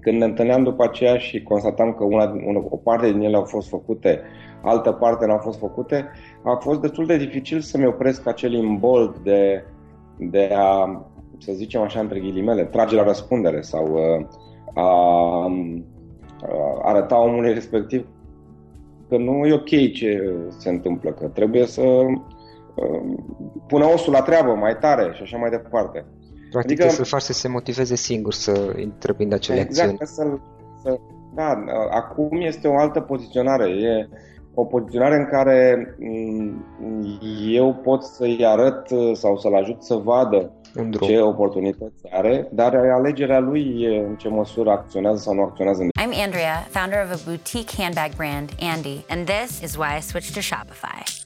când 0.00 0.18
ne 0.18 0.24
întâlneam 0.24 0.62
după 0.62 0.84
aceea 0.84 1.16
și 1.16 1.42
constatam 1.42 1.92
că 1.92 2.04
una, 2.04 2.24
una, 2.46 2.64
o 2.68 2.76
parte 2.76 3.12
din 3.12 3.20
ele 3.20 3.36
au 3.36 3.44
fost 3.44 3.68
făcute, 3.68 4.20
altă 4.62 4.92
parte 4.92 5.26
nu 5.26 5.32
au 5.32 5.38
fost 5.38 5.58
făcute, 5.58 6.08
a 6.42 6.54
fost 6.60 6.80
destul 6.80 7.06
de 7.06 7.16
dificil 7.16 7.60
să-mi 7.60 7.86
opresc 7.86 8.26
acel 8.26 8.52
imbold 8.52 9.16
de, 9.16 9.64
de 10.18 10.50
a, 10.56 11.04
să 11.38 11.52
zicem 11.52 11.80
așa 11.80 12.00
între 12.00 12.18
ghilimele, 12.18 12.64
trage 12.64 12.94
la 12.94 13.04
răspundere 13.04 13.60
sau 13.60 13.86
uh, 13.92 14.26
a, 14.74 14.82
a 14.82 15.50
arăta 16.82 17.22
omului 17.22 17.52
respectiv 17.52 18.06
că 19.08 19.16
nu 19.16 19.46
e 19.46 19.52
ok 19.52 19.92
ce 19.92 20.34
se 20.58 20.68
întâmplă, 20.68 21.10
că 21.10 21.26
trebuie 21.26 21.66
să 21.66 21.82
uh, 21.82 23.14
pună 23.66 23.84
osul 23.84 24.12
la 24.12 24.22
treabă 24.22 24.54
mai 24.54 24.76
tare 24.78 25.12
și 25.14 25.22
așa 25.22 25.36
mai 25.36 25.50
departe. 25.50 26.04
Practic 26.50 26.80
adică, 26.80 26.94
să-l 26.94 27.04
faci 27.04 27.22
să 27.22 27.32
se 27.32 27.48
motiveze 27.48 27.94
singur 27.94 28.32
să 28.32 28.74
întreprindă 28.76 29.34
acele 29.34 29.60
exact, 29.60 30.00
acțiuni. 30.00 30.08
Să, 30.08 30.38
să, 30.82 30.98
da, 31.34 31.64
acum 31.90 32.40
este 32.40 32.68
o 32.68 32.78
altă 32.78 33.00
poziționare. 33.00 33.68
E 33.68 34.08
o 34.54 34.64
poziționare 34.64 35.16
în 35.16 35.26
care 35.26 35.86
mm, 35.98 36.64
eu 37.52 37.74
pot 37.74 38.02
să-i 38.02 38.46
arăt 38.46 38.88
sau 39.12 39.36
să-l 39.36 39.54
ajut 39.54 39.82
să 39.82 39.94
vadă 39.94 40.52
ce 41.00 41.20
oportunități 41.20 42.02
are, 42.10 42.48
dar 42.52 42.74
alegerea 42.74 43.38
lui 43.38 43.82
e 43.82 43.98
în 43.98 44.16
ce 44.16 44.28
măsură 44.28 44.70
acționează 44.70 45.18
sau 45.22 45.34
nu 45.34 45.42
acționează. 45.42 45.82
I'm 45.82 46.24
Andrea, 46.24 46.66
founder 46.70 46.98
of 47.04 47.10
a 47.10 47.18
boutique 47.24 47.82
handbag 47.82 48.10
brand, 48.16 48.50
Andy, 48.74 49.04
and 49.08 49.26
this 49.26 49.60
is 49.62 49.76
why 49.76 49.96
I 49.98 50.00
switched 50.00 50.34
to 50.34 50.40
Shopify. 50.40 51.25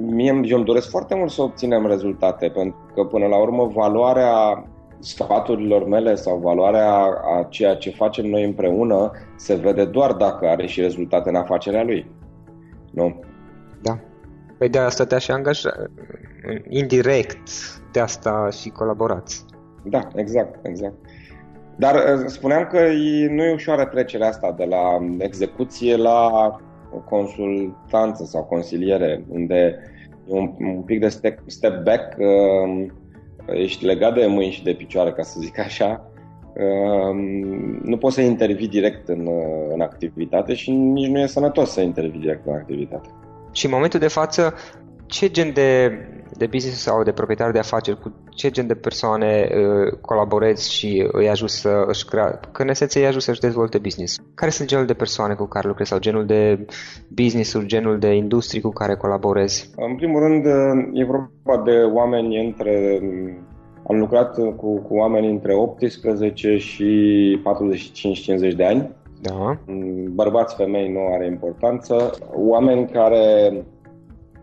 Mie 0.00 0.40
eu 0.44 0.56
îmi 0.56 0.64
doresc 0.64 0.90
foarte 0.90 1.14
mult 1.14 1.30
să 1.30 1.42
obținem 1.42 1.86
rezultate, 1.86 2.48
pentru 2.48 2.90
că 2.94 3.04
până 3.04 3.26
la 3.26 3.36
urmă 3.36 3.66
valoarea 3.74 4.64
sfaturilor 4.98 5.86
mele 5.86 6.14
sau 6.14 6.38
valoarea 6.38 6.92
a 7.04 7.46
ceea 7.48 7.74
ce 7.74 7.90
facem 7.90 8.26
noi 8.26 8.44
împreună 8.44 9.10
se 9.36 9.54
vede 9.54 9.84
doar 9.84 10.12
dacă 10.12 10.48
are 10.48 10.66
și 10.66 10.80
rezultate 10.80 11.28
în 11.28 11.34
afacerea 11.34 11.82
lui. 11.82 12.10
Nu? 12.90 13.20
Da. 13.82 13.98
Păi 14.58 14.68
de 14.68 14.78
asta 14.78 15.04
te-aș 15.04 15.28
angaja 15.28 15.70
indirect, 16.68 17.48
de 17.92 18.00
asta 18.00 18.48
și 18.60 18.68
colaborați. 18.68 19.44
Da, 19.82 20.08
exact, 20.14 20.66
exact. 20.66 20.94
Dar 21.76 21.94
uh, 21.94 22.24
spuneam 22.26 22.66
că 22.66 22.78
nu 23.28 23.42
e 23.42 23.52
ușoară 23.52 23.84
trecerea 23.84 24.28
asta 24.28 24.54
de 24.56 24.64
la 24.64 24.98
execuție 25.18 25.96
la 25.96 26.30
consultanță 26.98 28.24
sau 28.24 28.44
consiliere, 28.44 29.24
unde 29.28 29.78
e 30.28 30.32
un, 30.32 30.54
un 30.58 30.82
pic 30.82 31.00
de 31.00 31.08
step, 31.08 31.38
step 31.46 31.82
back, 31.82 32.16
uh, 32.18 32.86
ești 33.46 33.84
legat 33.84 34.14
de 34.14 34.26
mâini 34.26 34.52
și 34.52 34.62
de 34.62 34.72
picioare, 34.72 35.12
ca 35.12 35.22
să 35.22 35.40
zic 35.40 35.58
așa, 35.58 36.10
uh, 36.54 37.14
nu 37.82 37.96
poți 37.96 38.14
să 38.14 38.20
intervii 38.20 38.68
direct 38.68 39.08
în, 39.08 39.26
uh, 39.26 39.72
în 39.72 39.80
activitate 39.80 40.54
și 40.54 40.70
nici 40.70 41.08
nu 41.08 41.18
e 41.18 41.26
sănătos 41.26 41.70
să 41.70 41.80
intervii 41.80 42.20
direct 42.20 42.46
în 42.46 42.52
activitate. 42.52 43.08
Și 43.52 43.64
în 43.64 43.72
momentul 43.72 44.00
de 44.00 44.08
față, 44.08 44.54
ce 45.06 45.30
gen 45.30 45.52
de 45.52 45.90
de 46.40 46.46
business 46.46 46.82
sau 46.82 47.02
de 47.02 47.12
proprietari 47.12 47.52
de 47.52 47.58
afaceri, 47.58 48.00
cu 48.00 48.12
ce 48.30 48.50
gen 48.50 48.66
de 48.66 48.74
persoane 48.74 49.48
uh, 49.50 49.98
colaborezi 50.00 50.72
și 50.72 51.08
îi 51.12 51.28
ajut 51.28 51.50
să 51.50 51.84
își 51.86 52.04
crea, 52.04 52.40
că 52.52 52.62
în 52.62 52.68
esență 52.68 52.98
îi 52.98 53.06
ajut 53.06 53.22
să-și 53.22 53.40
dezvolte 53.40 53.78
business. 53.78 54.18
Care 54.34 54.50
sunt 54.50 54.68
genul 54.68 54.86
de 54.86 55.00
persoane 55.04 55.34
cu 55.34 55.46
care 55.46 55.68
lucrezi 55.68 55.90
sau 55.90 55.98
genul 55.98 56.26
de 56.26 56.66
business-uri, 57.08 57.66
genul 57.66 57.98
de 57.98 58.14
industrii 58.14 58.60
cu 58.60 58.70
care 58.70 58.94
colaborezi? 58.94 59.70
În 59.76 59.96
primul 59.96 60.20
rând, 60.20 60.44
uh, 60.46 61.00
e 61.00 61.04
vorba 61.04 61.62
de 61.64 61.76
oameni 61.92 62.46
între 62.46 63.00
am 63.88 63.98
lucrat 63.98 64.34
cu, 64.56 64.80
cu 64.80 64.94
oameni 64.94 65.30
între 65.30 65.54
18 65.54 66.56
și 66.56 66.90
45-50 68.52 68.56
de 68.56 68.64
ani. 68.64 68.90
Da. 69.20 69.58
Bărbați, 70.10 70.54
femei 70.54 70.92
nu 70.92 71.00
are 71.14 71.26
importanță. 71.26 72.10
Oameni 72.34 72.88
care 72.88 73.52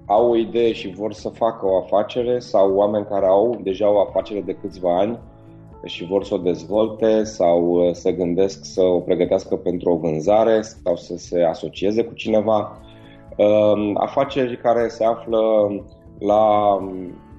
au 0.07 0.29
o 0.29 0.35
idee 0.35 0.73
și 0.73 0.93
vor 0.93 1.13
să 1.13 1.29
facă 1.29 1.65
o 1.65 1.77
afacere 1.77 2.39
sau 2.39 2.75
oameni 2.75 3.05
care 3.05 3.25
au 3.25 3.59
deja 3.63 3.89
o 3.89 3.99
afacere 3.99 4.41
de 4.41 4.57
câțiva 4.61 4.97
ani 4.97 5.19
și 5.85 6.05
vor 6.05 6.23
să 6.23 6.33
o 6.33 6.37
dezvolte 6.37 7.23
sau 7.23 7.71
uh, 7.71 7.93
să 7.93 8.11
gândesc 8.11 8.65
să 8.65 8.81
o 8.81 8.99
pregătească 8.99 9.55
pentru 9.55 9.91
o 9.91 9.97
vânzare 9.97 10.61
sau 10.61 10.95
să 10.95 11.17
se 11.17 11.43
asocieze 11.43 12.03
cu 12.03 12.13
cineva. 12.13 12.81
Um, 13.37 13.97
afaceri 13.99 14.57
care 14.57 14.87
se 14.87 15.03
află 15.03 15.39
la 16.19 16.77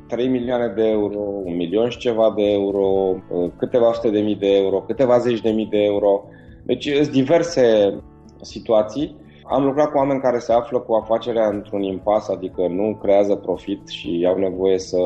3 0.09 0.29
milioane 0.29 0.73
de 0.77 0.89
euro, 0.89 1.19
un 1.45 1.57
milion 1.57 1.89
și 1.89 1.99
ceva 1.99 2.33
de 2.37 2.53
euro, 2.53 3.15
uh, 3.31 3.51
câteva 3.57 3.93
sute 3.93 4.11
de 4.11 4.21
mii 4.21 4.37
de 4.37 4.57
euro, 4.57 4.81
câteva 4.81 5.19
zeci 5.19 5.41
de 5.41 5.51
mii 5.51 5.67
de 5.67 5.85
euro. 5.85 6.25
Deci 6.63 6.89
sunt 6.93 7.11
diverse 7.11 7.95
situații 8.41 9.17
am 9.49 9.65
lucrat 9.65 9.91
cu 9.91 9.97
oameni 9.99 10.21
care 10.21 10.39
se 10.39 10.53
află 10.53 10.79
cu 10.79 10.93
afacerea 10.93 11.49
într-un 11.49 11.83
impas, 11.83 12.29
adică 12.29 12.67
nu 12.67 12.99
creează 13.03 13.35
profit 13.35 13.89
și 13.89 14.27
au 14.29 14.39
nevoie 14.39 14.79
să 14.79 14.99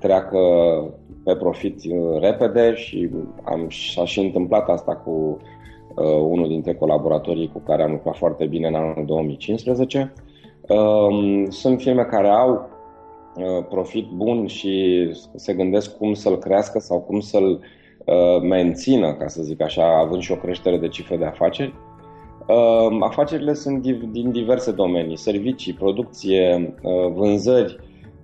treacă 0.00 0.38
pe 1.24 1.36
profit 1.36 1.80
uh, 1.84 2.20
repede 2.20 2.74
și 2.74 3.10
am, 3.44 3.66
s-a 3.94 4.04
și 4.04 4.20
întâmplat 4.20 4.68
asta 4.68 4.96
cu 4.96 5.10
uh, 5.96 6.20
unul 6.28 6.48
dintre 6.48 6.74
colaboratorii 6.74 7.50
cu 7.52 7.58
care 7.58 7.82
am 7.82 7.90
lucrat 7.90 8.16
foarte 8.16 8.46
bine 8.46 8.68
în 8.68 8.74
anul 8.74 9.04
2015. 9.06 10.12
Uh, 10.60 10.76
um, 10.76 11.50
sunt 11.50 11.80
firme 11.80 12.02
care 12.02 12.28
au 12.28 12.68
uh, 13.36 13.64
profit 13.68 14.08
bun 14.08 14.46
și 14.46 15.06
se 15.34 15.54
gândesc 15.54 15.96
cum 15.96 16.14
să-l 16.14 16.38
crească 16.38 16.78
sau 16.78 17.00
cum 17.00 17.20
să-l 17.20 17.60
uh, 18.04 18.42
mențină, 18.42 19.14
ca 19.14 19.26
să 19.26 19.42
zic 19.42 19.62
așa, 19.62 19.98
având 19.98 20.22
și 20.22 20.32
o 20.32 20.36
creștere 20.36 20.78
de 20.78 20.88
cifre 20.88 21.16
de 21.16 21.24
afaceri. 21.24 21.68
Ehm, 21.68 21.91
afacerile 23.00 23.54
sunt 23.54 23.82
din 24.12 24.30
diverse 24.30 24.70
domenii, 24.70 25.16
servicii, 25.16 25.72
producție, 25.72 26.74
eh, 26.82 27.12
vânzări. 27.14 27.78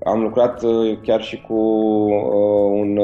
Am 0.04 0.20
lucrat 0.20 0.62
eh, 0.62 0.98
chiar 1.02 1.22
și 1.22 1.40
cu 1.40 1.54
eh, 2.10 2.80
un 2.80 3.00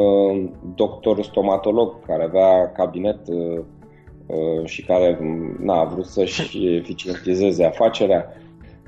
doctor 0.74 1.22
stomatolog 1.22 2.04
care 2.06 2.22
avea 2.22 2.72
cabinet 2.72 3.18
și 4.64 4.84
care 4.84 5.18
n-a 5.60 5.84
vrut 5.84 6.06
să-și 6.06 6.66
eficientizeze 6.80 7.64
afacerea. 7.64 8.32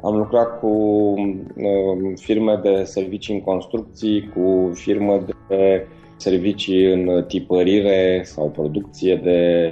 Am 0.03 0.17
lucrat 0.17 0.61
cu 0.61 1.15
firme 2.15 2.61
de 2.63 2.83
servicii 2.85 3.35
în 3.35 3.41
construcții, 3.41 4.31
cu 4.35 4.71
firme 4.75 5.23
de 5.27 5.87
servicii 6.17 6.93
în 6.93 7.25
tipărire 7.29 8.21
sau 8.25 8.51
producție 8.51 9.17
de 9.17 9.71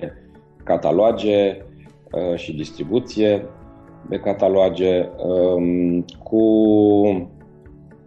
cataloage, 0.64 1.56
Uh, 1.56 1.73
și 2.34 2.56
distribuție 2.56 3.46
de 4.08 4.18
cataloage, 4.18 5.08
um, 5.16 6.04
cu 6.22 7.30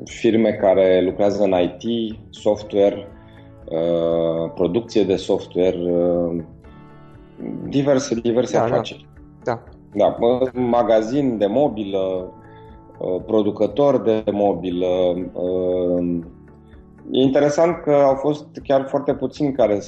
firme 0.06 0.52
care 0.52 1.02
lucrează 1.02 1.44
în 1.44 1.54
IT, 1.62 2.16
software, 2.30 3.08
uh, 3.66 4.52
producție 4.56 5.04
de 5.04 5.16
software, 5.16 5.78
uh, 5.78 6.44
diverse, 7.70 8.16
diverse 8.16 8.58
da, 8.58 8.64
afaceri. 8.64 9.08
Da. 9.44 9.64
da. 9.94 10.18
Magazin 10.54 11.38
de 11.38 11.46
mobilă, 11.46 12.34
producător 13.26 14.02
de 14.02 14.24
mobilă. 14.32 14.88
E 17.12 17.22
interesant 17.22 17.82
că 17.84 17.92
au 17.92 18.16
fost 18.16 18.46
chiar 18.64 18.86
foarte 18.88 19.14
puțini 19.14 19.52
care 19.54 19.80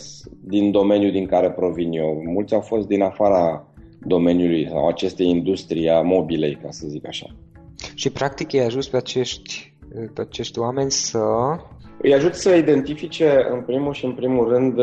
din 0.44 0.72
domeniul 0.72 1.12
din 1.12 1.26
care 1.26 1.52
provin 1.52 1.92
eu. 1.92 2.22
Mulți 2.26 2.54
au 2.54 2.62
fost 2.62 2.88
din 2.88 3.02
afara 3.02 3.69
domeniului 4.00 4.68
sau 4.70 4.88
acestei 4.88 5.28
industrie 5.28 5.90
a 5.90 6.02
mobilei, 6.02 6.56
ca 6.56 6.68
să 6.72 6.88
zic 6.88 7.08
așa. 7.08 7.26
Și 7.94 8.12
practic 8.12 8.54
ai 8.54 8.66
ajuns 8.66 8.88
pe 8.88 8.98
acești, 8.98 9.74
pe 10.14 10.22
acești 10.22 10.60
oameni 10.60 10.92
să... 10.92 11.20
Îi 12.02 12.14
ajut 12.14 12.34
să 12.34 12.56
identifice 12.56 13.48
în 13.52 13.62
primul 13.62 13.94
și 13.94 14.06
în 14.06 14.14
primul 14.14 14.48
rând 14.50 14.80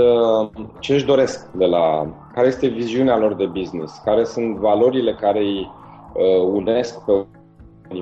ce 0.81 0.95
își 0.95 1.05
doresc 1.05 1.51
de 1.51 1.65
la... 1.65 2.15
care 2.35 2.47
este 2.47 2.67
viziunea 2.67 3.19
lor 3.19 3.35
de 3.35 3.47
business, 3.47 4.01
care 4.05 4.25
sunt 4.25 4.57
valorile 4.57 5.17
care 5.21 5.39
îi 5.39 5.71
uh, 6.15 6.53
unesc 6.53 7.05
pe 7.05 7.13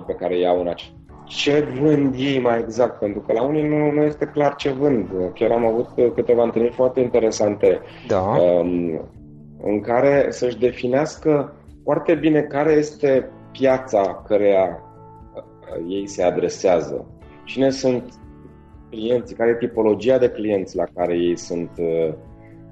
pe 0.07 0.13
care 0.13 0.35
îi 0.35 0.47
au 0.47 0.61
în 0.61 0.69
acest 0.69 0.93
ce 1.27 1.69
vând 1.81 2.15
ei 2.19 2.41
mai 2.41 2.59
exact, 2.59 2.99
pentru 2.99 3.21
că 3.21 3.33
la 3.33 3.43
unii 3.43 3.69
nu, 3.69 3.91
nu 3.91 4.03
este 4.03 4.25
clar 4.25 4.55
ce 4.55 4.71
vând. 4.71 5.09
Chiar 5.35 5.51
am 5.51 5.67
avut 5.67 5.89
câteva 6.15 6.43
întâlniri 6.43 6.75
foarte 6.75 7.01
interesante 7.01 7.81
da. 8.07 8.21
um, 8.21 9.01
în 9.67 9.81
care 9.81 10.27
să-și 10.31 10.59
definească 10.59 11.53
foarte 11.83 12.15
bine 12.15 12.41
care 12.41 12.73
este 12.73 13.31
piața 13.53 14.23
căreia 14.27 14.83
uh, 15.35 15.85
ei 15.89 16.07
se 16.09 16.23
adresează. 16.23 17.07
Cine 17.45 17.71
sunt 17.71 18.05
clienții, 18.91 19.37
care 19.37 19.51
e 19.51 19.67
tipologia 19.67 20.19
de 20.19 20.31
clienți 20.31 20.77
la 20.77 20.85
care 20.95 21.17
ei 21.17 21.37
sunt 21.37 21.71
uh, 21.79 22.13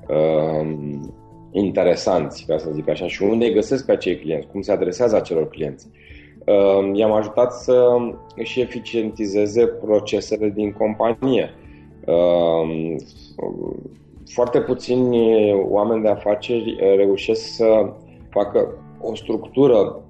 uh, 0.09 0.67
interesanți, 1.51 2.45
ca 2.47 2.59
să 2.59 2.71
zic 2.73 2.89
așa, 2.89 3.07
și 3.07 3.23
unde 3.23 3.45
îi 3.45 3.53
găsesc 3.53 3.87
pe 3.87 3.93
acei 3.93 4.17
clienți, 4.17 4.47
cum 4.47 4.61
se 4.61 4.73
adresează 4.73 5.17
acelor 5.17 5.49
clienți. 5.49 5.89
Uh, 6.47 6.91
i-am 6.93 7.13
ajutat 7.13 7.53
să 7.53 7.97
își 8.37 8.61
eficientizeze 8.61 9.67
procesele 9.67 10.49
din 10.49 10.73
companie. 10.73 11.51
Uh, 12.07 12.97
foarte 14.33 14.61
puțini 14.61 15.53
oameni 15.53 16.03
de 16.03 16.09
afaceri 16.09 16.73
uh, 16.73 16.97
reușesc 16.97 17.55
să 17.55 17.93
facă 18.31 18.69
o 19.01 19.15
structură 19.15 20.03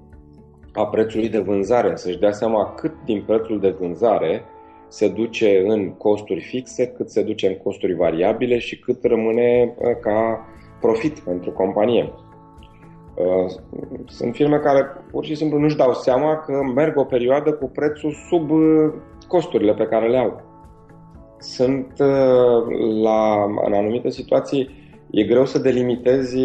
a 0.73 0.87
prețului 0.87 1.29
de 1.29 1.39
vânzare, 1.39 1.95
să-și 1.95 2.19
dea 2.19 2.31
seama 2.31 2.73
cât 2.73 2.93
din 3.05 3.23
prețul 3.25 3.59
de 3.59 3.69
vânzare 3.79 4.43
se 4.87 5.07
duce 5.07 5.63
în 5.67 5.93
costuri 5.93 6.41
fixe, 6.41 6.87
cât 6.87 7.09
se 7.09 7.23
duce 7.23 7.47
în 7.47 7.57
costuri 7.63 7.93
variabile 7.93 8.57
și 8.57 8.79
cât 8.79 9.03
rămâne 9.03 9.75
uh, 9.77 9.97
ca 10.01 10.47
profit 10.81 11.19
pentru 11.19 11.51
companie. 11.51 12.13
Uh, 13.15 13.51
sunt 14.05 14.35
firme 14.35 14.57
care 14.57 14.85
pur 15.11 15.25
și 15.25 15.35
simplu 15.35 15.57
nu-și 15.57 15.77
dau 15.77 15.93
seama 15.93 16.37
că 16.37 16.61
merg 16.75 16.97
o 16.97 17.03
perioadă 17.03 17.53
cu 17.53 17.65
prețul 17.65 18.11
sub 18.29 18.49
costurile 19.27 19.73
pe 19.73 19.85
care 19.85 20.09
le 20.09 20.17
au. 20.17 20.52
Sunt 21.43 21.97
la, 23.01 23.43
în 23.65 23.73
anumite 23.73 24.09
situații 24.09 24.69
e 25.11 25.23
greu 25.23 25.45
să 25.45 25.59
delimitezi 25.59 26.37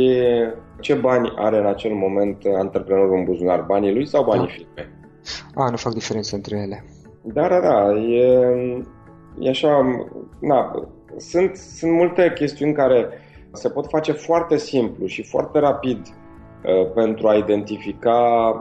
ce 0.81 0.95
bani 0.95 1.33
are 1.37 1.59
în 1.59 1.67
acel 1.67 1.93
moment 1.93 2.43
antreprenorul 2.59 3.19
în 3.19 3.25
buzunar, 3.25 3.63
banii 3.63 3.93
lui 3.93 4.07
sau 4.07 4.25
banii 4.25 4.47
da. 4.47 4.53
firmei. 4.53 4.97
A, 5.55 5.71
nu 5.71 5.77
fac 5.77 5.93
diferență 5.93 6.35
între 6.37 6.57
ele. 6.57 6.85
Da, 7.23 7.49
da, 7.49 7.61
da, 7.61 7.99
e, 7.99 8.49
e 9.39 9.49
așa, 9.49 9.87
na, 10.41 10.89
sunt, 11.17 11.57
sunt 11.57 11.93
multe 11.93 12.33
chestiuni 12.35 12.73
care 12.73 13.09
se 13.53 13.69
pot 13.69 13.87
face 13.87 14.13
foarte 14.13 14.57
simplu 14.57 15.07
și 15.07 15.23
foarte 15.23 15.59
rapid 15.59 15.99
uh, 15.99 16.93
pentru 16.95 17.29
a 17.29 17.35
identifica 17.35 18.53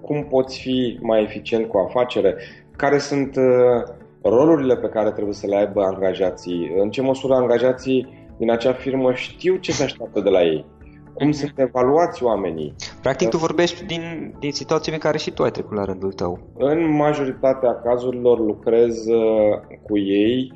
cum 0.00 0.24
poți 0.24 0.60
fi 0.60 0.98
mai 1.00 1.22
eficient 1.22 1.66
cu 1.66 1.78
afacere, 1.78 2.36
care 2.76 2.98
sunt 2.98 3.36
uh, 3.36 3.82
rolurile 4.22 4.76
pe 4.76 4.88
care 4.88 5.10
trebuie 5.10 5.34
să 5.34 5.46
le 5.46 5.56
aibă 5.56 5.82
angajații, 5.82 6.72
în 6.78 6.90
ce 6.90 7.02
măsură 7.02 7.34
angajații 7.34 8.28
din 8.38 8.50
acea 8.50 8.72
firmă 8.72 9.12
știu 9.12 9.56
ce 9.56 9.72
se 9.72 9.82
așteaptă 9.82 10.20
de 10.20 10.28
la 10.28 10.42
ei, 10.42 10.66
cum 11.14 11.26
mhm. 11.26 11.36
sunt 11.36 11.52
evaluați 11.56 12.24
oamenii. 12.24 12.74
Practic 13.02 13.28
tu 13.28 13.36
vorbești 13.36 13.84
din, 13.84 14.34
din 14.38 14.52
situații 14.52 14.92
pe 14.92 14.98
care 14.98 15.18
și 15.18 15.30
tu 15.30 15.42
ai 15.42 15.50
trecut 15.50 15.76
la 15.76 15.84
rândul 15.84 16.12
tău. 16.12 16.38
În 16.58 16.96
majoritatea 16.96 17.74
cazurilor 17.74 18.38
lucrez 18.38 19.06
uh, 19.06 19.78
cu 19.82 19.98
ei 19.98 20.52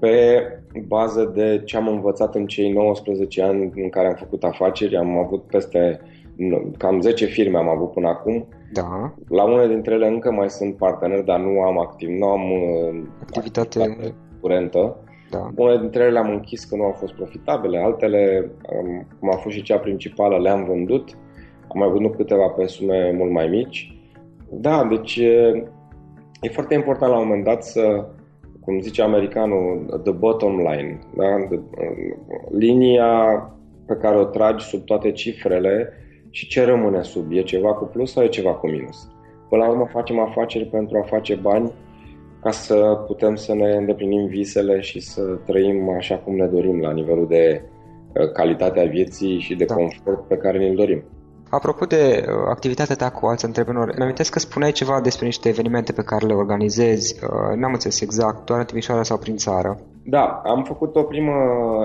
pe 0.00 0.42
bază 0.86 1.32
de 1.34 1.62
ce 1.64 1.76
am 1.76 1.88
învățat 1.88 2.34
în 2.34 2.46
cei 2.46 2.72
19 2.72 3.42
ani 3.42 3.72
în 3.74 3.88
care 3.88 4.06
am 4.06 4.14
făcut 4.14 4.44
afaceri. 4.44 4.96
Am 4.96 5.18
avut 5.18 5.42
peste 5.42 6.00
cam 6.78 7.00
10 7.00 7.24
firme 7.24 7.58
am 7.58 7.68
avut 7.68 7.92
până 7.92 8.08
acum. 8.08 8.48
Da. 8.72 9.14
La 9.28 9.44
unele 9.44 9.68
dintre 9.68 9.94
ele 9.94 10.06
încă 10.06 10.32
mai 10.32 10.50
sunt 10.50 10.76
parteneri, 10.76 11.24
dar 11.24 11.40
nu 11.40 11.60
am 11.60 11.78
activ, 11.78 12.08
nu 12.08 12.26
am 12.26 12.52
uh, 12.52 13.02
activitate, 13.20 13.78
activitate 13.78 14.14
curentă. 14.40 14.96
Da. 15.30 15.50
Unele 15.56 15.78
dintre 15.78 16.02
ele 16.02 16.12
le-am 16.12 16.30
închis 16.30 16.64
că 16.64 16.76
nu 16.76 16.84
au 16.84 16.92
fost 16.92 17.12
profitabile, 17.14 17.78
altele, 17.78 18.50
cum 19.18 19.30
a 19.32 19.36
fost 19.36 19.56
și 19.56 19.62
cea 19.62 19.78
principală, 19.78 20.38
le-am 20.38 20.64
vândut. 20.64 21.16
Am 21.68 21.78
mai 21.78 21.88
vândut 21.88 22.16
câteva 22.16 22.48
pe 22.48 22.66
sume 22.66 23.12
mult 23.16 23.30
mai 23.30 23.48
mici. 23.48 23.98
Da, 24.50 24.84
deci 24.84 25.16
e, 25.16 25.64
e 26.40 26.48
foarte 26.48 26.74
important 26.74 27.10
la 27.10 27.18
un 27.18 27.26
moment 27.26 27.44
dat 27.44 27.64
să, 27.64 28.04
cum 28.60 28.80
zice 28.80 29.02
americanul, 29.02 30.00
the 30.02 30.12
bottom 30.12 30.56
line, 30.56 30.98
da? 31.16 31.46
The, 31.48 31.60
linia 32.50 33.38
pe 33.86 33.94
care 33.94 34.16
o 34.16 34.24
tragi 34.24 34.64
sub 34.64 34.84
toate 34.84 35.12
cifrele 35.12 35.92
și 36.34 36.46
ce 36.46 36.64
rămâne 36.64 37.02
sub, 37.02 37.26
e 37.30 37.42
ceva 37.42 37.72
cu 37.74 37.84
plus 37.84 38.12
sau 38.12 38.22
e 38.22 38.28
ceva 38.28 38.54
cu 38.54 38.66
minus. 38.66 39.08
Până 39.48 39.62
la 39.62 39.70
urmă 39.70 39.88
facem 39.92 40.18
afaceri 40.18 40.64
pentru 40.64 40.98
a 40.98 41.06
face 41.06 41.34
bani 41.34 41.72
ca 42.42 42.50
să 42.50 43.04
putem 43.06 43.34
să 43.34 43.54
ne 43.54 43.70
îndeplinim 43.70 44.26
visele 44.26 44.80
și 44.80 45.00
să 45.00 45.22
trăim 45.46 45.90
așa 45.96 46.16
cum 46.16 46.34
ne 46.36 46.46
dorim 46.46 46.80
la 46.80 46.92
nivelul 46.92 47.26
de 47.28 47.62
uh, 47.62 48.32
calitatea 48.32 48.84
vieții 48.84 49.40
și 49.40 49.54
de 49.54 49.64
da. 49.64 49.74
confort 49.74 50.28
pe 50.28 50.36
care 50.36 50.58
ne-l 50.58 50.74
dorim. 50.74 51.04
Apropo 51.50 51.84
de 51.84 52.24
uh, 52.26 52.34
activitatea 52.48 52.96
ta 52.96 53.10
cu 53.10 53.26
alți 53.26 53.44
antreprenori, 53.44 53.92
îmi 53.94 54.02
amintesc 54.02 54.32
că 54.32 54.38
spuneai 54.38 54.72
ceva 54.72 55.00
despre 55.00 55.26
niște 55.26 55.48
evenimente 55.48 55.92
pe 55.92 56.02
care 56.02 56.26
le 56.26 56.34
organizezi. 56.34 57.24
Uh, 57.24 57.56
n-am 57.56 57.72
înțeles 57.72 58.00
exact, 58.00 58.44
doar 58.46 58.58
în 58.58 58.66
Timișoara 58.66 59.02
sau 59.02 59.18
prin 59.18 59.36
țară? 59.36 59.80
Da, 60.04 60.42
am 60.44 60.64
făcut 60.64 60.96
o 60.96 61.02
primă 61.02 61.32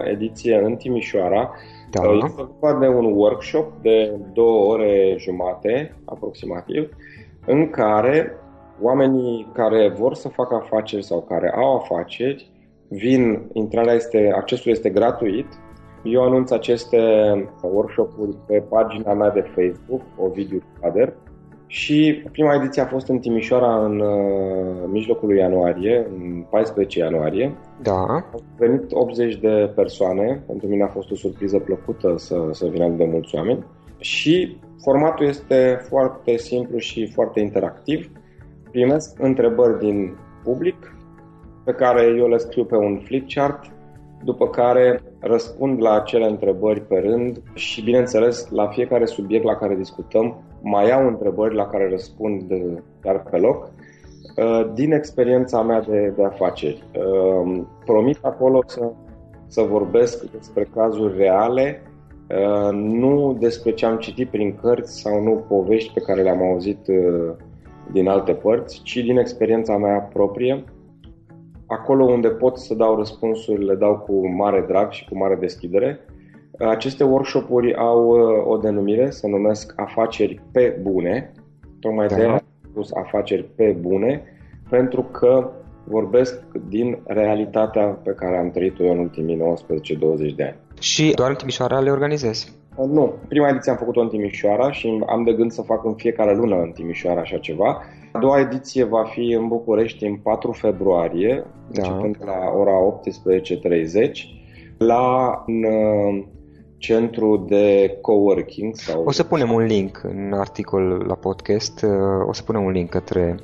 ediție 0.04 0.62
în 0.64 0.76
Timișoara. 0.76 1.52
Da. 1.92 2.04
Este 2.12 2.48
vorba 2.60 2.80
de 2.80 2.88
un 2.88 3.06
workshop 3.06 3.82
de 3.82 4.20
două 4.34 4.74
ore 4.74 5.16
jumate, 5.18 5.96
aproximativ, 6.06 6.90
în 7.46 7.70
care 7.70 8.40
Oamenii 8.82 9.48
care 9.54 9.90
vor 9.90 10.14
să 10.14 10.30
facă 10.30 10.56
afaceri 10.56 11.04
sau 11.04 11.22
care 11.22 11.54
au 11.56 11.76
afaceri 11.76 12.52
vin, 12.88 13.50
intrarea 13.54 13.94
este, 13.94 14.32
accesul 14.36 14.72
este 14.72 14.90
gratuit. 14.90 15.48
Eu 16.04 16.24
anunț 16.24 16.52
aceste 16.52 17.00
workshop-uri 17.62 18.36
pe 18.48 18.64
pagina 18.70 19.14
mea 19.14 19.30
de 19.30 19.42
Facebook, 19.56 20.02
Ovidiu 20.18 20.64
Cader, 20.82 21.14
și 21.72 22.24
prima 22.32 22.54
ediție 22.54 22.82
a 22.82 22.86
fost 22.86 23.08
în 23.08 23.20
Timișoara 23.20 23.86
în 23.86 24.00
uh, 24.00 24.88
mijlocul 24.92 25.28
lui 25.28 25.38
ianuarie, 25.38 26.08
în 26.18 26.46
14 26.50 27.00
ianuarie. 27.00 27.56
Da. 27.82 28.06
Au 28.34 28.44
venit 28.58 28.92
80 28.92 29.36
de 29.36 29.72
persoane, 29.76 30.44
pentru 30.48 30.68
mine 30.68 30.84
a 30.84 30.88
fost 30.88 31.12
o 31.12 31.16
surpriză 31.16 31.60
plăcută 31.60 32.14
să, 32.18 32.48
să 32.52 32.68
vină 32.68 32.88
de 32.88 33.06
mulți 33.06 33.36
oameni. 33.36 33.66
Și 33.98 34.58
formatul 34.82 35.26
este 35.26 35.86
foarte 35.90 36.38
simplu 36.38 36.78
și 36.78 37.12
foarte 37.12 37.40
interactiv 37.40 38.12
primesc 38.72 39.20
întrebări 39.20 39.80
din 39.80 40.18
public 40.44 40.96
pe 41.66 41.72
care 41.72 42.04
eu 42.18 42.28
le 42.28 42.38
scriu 42.38 42.66
pe 42.66 42.76
un 42.76 43.00
flipchart, 43.04 43.72
după 44.24 44.50
care 44.50 45.02
răspund 45.20 45.82
la 45.82 45.94
acele 45.94 46.26
întrebări 46.26 46.82
pe 46.82 46.98
rând 46.98 47.42
și, 47.54 47.84
bineînțeles, 47.84 48.50
la 48.50 48.68
fiecare 48.68 49.06
subiect 49.06 49.44
la 49.44 49.56
care 49.56 49.76
discutăm, 49.76 50.44
mai 50.62 50.92
au 50.92 51.08
întrebări 51.08 51.56
la 51.56 51.68
care 51.68 51.90
răspund 51.90 52.44
chiar 53.02 53.24
pe 53.24 53.38
loc. 53.38 53.72
Uh, 54.36 54.72
din 54.74 54.92
experiența 54.92 55.62
mea 55.62 55.82
de, 55.82 56.14
de 56.16 56.24
afaceri, 56.24 56.84
uh, 56.94 57.62
promit 57.86 58.18
acolo 58.22 58.64
să, 58.66 58.92
să 59.48 59.62
vorbesc 59.62 60.32
despre 60.32 60.70
cazuri 60.76 61.18
reale, 61.18 61.82
uh, 62.30 62.70
nu 62.74 63.38
despre 63.40 63.72
ce 63.72 63.86
am 63.86 63.98
citit 63.98 64.30
prin 64.30 64.56
cărți 64.62 65.00
sau 65.00 65.24
nu 65.24 65.46
povești 65.48 65.94
pe 65.94 66.00
care 66.00 66.22
le-am 66.22 66.42
auzit 66.42 66.80
din 67.92 68.08
alte 68.08 68.32
părți, 68.32 68.82
ci 68.84 68.98
din 68.98 69.18
experiența 69.18 69.78
mea 69.78 70.00
proprie. 70.00 70.64
Acolo 71.66 72.04
unde 72.04 72.28
pot 72.28 72.58
să 72.58 72.74
dau 72.74 72.96
răspunsuri, 72.96 73.66
le 73.66 73.76
dau 73.76 73.98
cu 73.98 74.28
mare 74.28 74.64
drag 74.68 74.92
și 74.92 75.10
cu 75.10 75.18
mare 75.18 75.36
deschidere. 75.36 76.00
Aceste 76.68 77.04
workshop-uri 77.04 77.76
au 77.76 78.10
uh, 78.10 78.46
o 78.48 78.58
denumire, 78.58 79.10
se 79.10 79.28
numesc 79.28 79.74
afaceri 79.76 80.42
pe 80.52 80.80
bune, 80.82 81.32
tocmai 81.80 82.08
da. 82.08 82.16
de 82.16 82.24
am 82.24 82.42
spus 82.72 82.92
afaceri 82.94 83.44
pe 83.56 83.78
bune, 83.82 84.24
pentru 84.70 85.02
că 85.04 85.50
vorbesc 85.84 86.44
din 86.68 86.98
realitatea 87.06 87.86
pe 87.86 88.12
care 88.12 88.38
am 88.38 88.52
trăit-o 88.52 88.84
eu 88.84 88.92
în 88.92 89.00
ultimii 89.00 89.38
19-20 90.32 90.36
de 90.36 90.44
ani. 90.44 90.56
Și 90.80 91.12
doar 91.16 91.30
în 91.30 91.36
Timișoara 91.36 91.80
le 91.80 91.92
organizezi? 91.92 92.58
Nu, 92.88 93.14
prima 93.28 93.50
ediție 93.50 93.72
am 93.72 93.78
făcut-o 93.78 94.02
în 94.02 94.08
Timișoara 94.08 94.72
și 94.72 95.04
am 95.08 95.24
de 95.24 95.34
gând 95.34 95.52
să 95.52 95.62
fac 95.62 95.86
în 95.86 95.94
fiecare 95.94 96.36
lună 96.36 96.56
în 96.56 96.72
Timișoara 96.72 97.20
așa 97.20 97.38
ceva. 97.38 97.82
A 98.12 98.20
doua 98.20 98.40
ediție 98.40 98.84
va 98.84 99.04
fi 99.04 99.32
în 99.32 99.48
București 99.48 100.06
în 100.06 100.16
4 100.16 100.52
februarie, 100.52 101.46
da. 101.72 101.82
începând 101.82 102.18
la 102.26 102.60
ora 102.60 103.00
18.30, 104.02 104.12
la 104.78 105.44
în, 105.48 105.66
centru 106.80 107.46
de 107.48 107.98
coworking. 108.02 108.76
Sau 108.76 109.04
o 109.04 109.12
să 109.12 109.24
punem 109.24 109.52
un 109.52 109.64
link 109.64 110.02
în 110.04 110.34
articol 110.34 111.04
la 111.08 111.16
podcast, 111.16 111.86
o 112.28 112.34
să 112.34 112.44
punem 112.44 112.64
un 112.64 112.72
link 112.72 112.90
către 112.90 113.36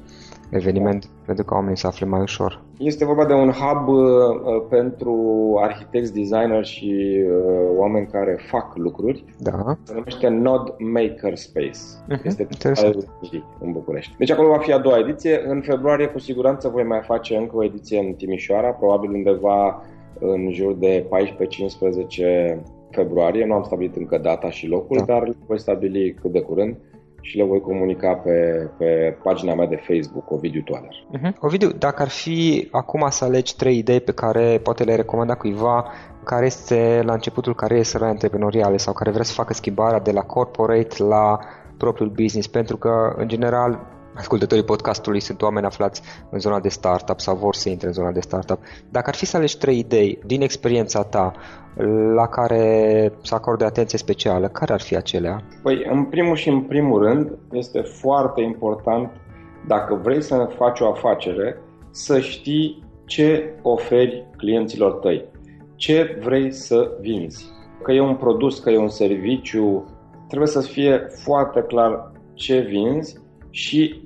eveniment 0.50 1.04
da. 1.04 1.10
pentru 1.26 1.44
ca 1.44 1.56
oamenii 1.56 1.78
să 1.78 1.88
afle 1.88 2.06
mai 2.06 2.22
ușor. 2.22 2.64
Este 2.78 3.06
vorba 3.06 3.26
de 3.26 3.34
un 3.34 3.52
hub 3.52 3.88
uh, 3.88 4.06
pentru 4.70 5.16
arhitecți, 5.62 6.14
designer 6.14 6.66
și 6.66 7.24
uh, 7.28 7.78
oameni 7.78 8.08
care 8.08 8.38
fac 8.48 8.76
lucruri. 8.76 9.24
Da. 9.40 9.78
Se 9.84 9.94
numește 9.94 10.28
Node 10.28 10.74
Maker 10.78 11.36
Space. 11.36 11.80
Uh-huh. 12.10 12.24
Este 12.24 12.48
interesant. 12.52 13.08
în 13.60 13.72
București. 13.72 14.16
Deci 14.18 14.32
acolo 14.32 14.48
va 14.48 14.58
fi 14.58 14.72
a 14.72 14.80
doua 14.80 14.98
ediție. 14.98 15.44
În 15.48 15.62
februarie 15.62 16.08
cu 16.08 16.20
siguranță 16.20 16.70
voi 16.70 16.84
mai 16.84 17.02
face 17.06 17.36
încă 17.36 17.56
o 17.56 17.64
ediție 17.64 18.00
în 18.00 18.14
Timișoara, 18.14 18.70
probabil 18.70 19.10
undeva 19.12 19.82
în 20.20 20.52
jur 20.52 20.74
de 20.74 21.06
14-15 22.56 22.58
februarie. 22.96 23.46
Nu 23.46 23.54
am 23.54 23.64
stabilit 23.64 23.96
încă 23.96 24.18
data 24.18 24.50
și 24.50 24.68
locul, 24.68 24.98
da. 24.98 25.04
dar 25.04 25.36
voi 25.48 25.60
stabili 25.60 26.14
cât 26.22 26.32
de 26.32 26.42
curând 26.42 26.76
și 27.22 27.38
le 27.38 27.44
voi 27.44 27.62
comunica 27.62 28.14
pe, 28.14 28.70
pe 28.78 29.18
pagina 29.24 29.54
mea 29.54 29.68
de 29.68 29.76
Facebook, 29.88 30.32
Ovidiu 30.32 30.62
Toader. 30.62 31.06
Uh-huh. 31.18 31.40
Ovidiu, 31.40 31.70
dacă 31.70 32.02
ar 32.02 32.10
fi 32.10 32.68
acum 32.72 33.06
să 33.10 33.26
alegi 33.26 33.56
trei 33.56 33.78
idei 33.78 34.02
pe 34.02 34.12
care 34.12 34.60
poate 34.64 34.84
le 34.84 34.96
recomanda 34.96 35.36
cuiva 35.36 35.86
care 36.24 36.46
este 36.46 37.02
la 37.06 37.14
începutul 37.14 37.56
carierei 37.56 37.86
antreprenoriale 38.00 38.78
sau 38.78 38.94
care 38.94 39.12
vrea 39.12 39.24
să 39.24 39.34
facă 39.34 39.54
schimbarea 39.54 40.00
de 40.00 40.12
la 40.12 40.22
corporate 40.22 41.04
la 41.04 41.40
propriul 41.78 42.10
business, 42.10 42.48
pentru 42.48 42.78
că, 42.78 43.14
în 43.18 43.28
general, 43.28 43.80
ascultătorii 44.16 44.64
podcastului 44.64 45.20
sunt 45.20 45.42
oameni 45.42 45.66
aflați 45.66 46.02
în 46.30 46.40
zona 46.40 46.60
de 46.60 46.70
startup 46.70 47.20
sau 47.20 47.36
vor 47.36 47.56
să 47.56 47.70
intre 47.70 47.88
în 47.88 47.94
zona 47.94 48.12
de 48.12 48.20
startup. 48.20 48.60
Dacă 48.90 49.10
ar 49.10 49.16
fi 49.16 49.26
să 49.26 49.38
alegi 49.38 49.58
trei 49.58 49.80
idei 49.80 50.20
din 50.26 50.42
experiența 50.42 51.04
ta 51.04 51.34
la 52.16 52.28
care 52.28 53.12
să 53.22 53.36
acorde 53.36 53.66
atenție 53.66 53.98
specială, 53.98 54.48
care 54.48 54.74
ar 54.74 54.82
fi 54.82 54.96
acelea? 54.96 55.44
Păi, 55.64 55.86
în 55.92 56.04
primul 56.04 56.36
și 56.36 56.50
în 56.50 56.62
primul 56.62 57.04
rând, 57.04 57.38
este 57.52 57.82
foarte 57.82 58.42
important, 58.42 59.12
dacă 59.68 60.00
vrei 60.04 60.22
să 60.22 60.50
faci 60.58 60.80
o 60.80 60.90
afacere, 60.90 61.58
să 61.92 62.20
știi 62.20 62.84
ce 63.06 63.54
oferi 63.62 64.28
clienților 64.38 64.92
tăi, 64.92 65.26
ce 65.76 66.20
vrei 66.24 66.52
să 66.52 66.92
vinzi. 67.00 67.46
Că 67.84 67.92
e 67.92 68.00
un 68.00 68.16
produs, 68.16 68.60
că 68.60 68.70
e 68.70 68.78
un 68.78 68.90
serviciu, 68.90 69.86
trebuie 70.28 70.50
să 70.50 70.62
fie 70.62 71.08
foarte 71.24 71.62
clar 71.62 72.12
ce 72.34 72.60
vinzi 72.60 73.24
și 73.56 74.02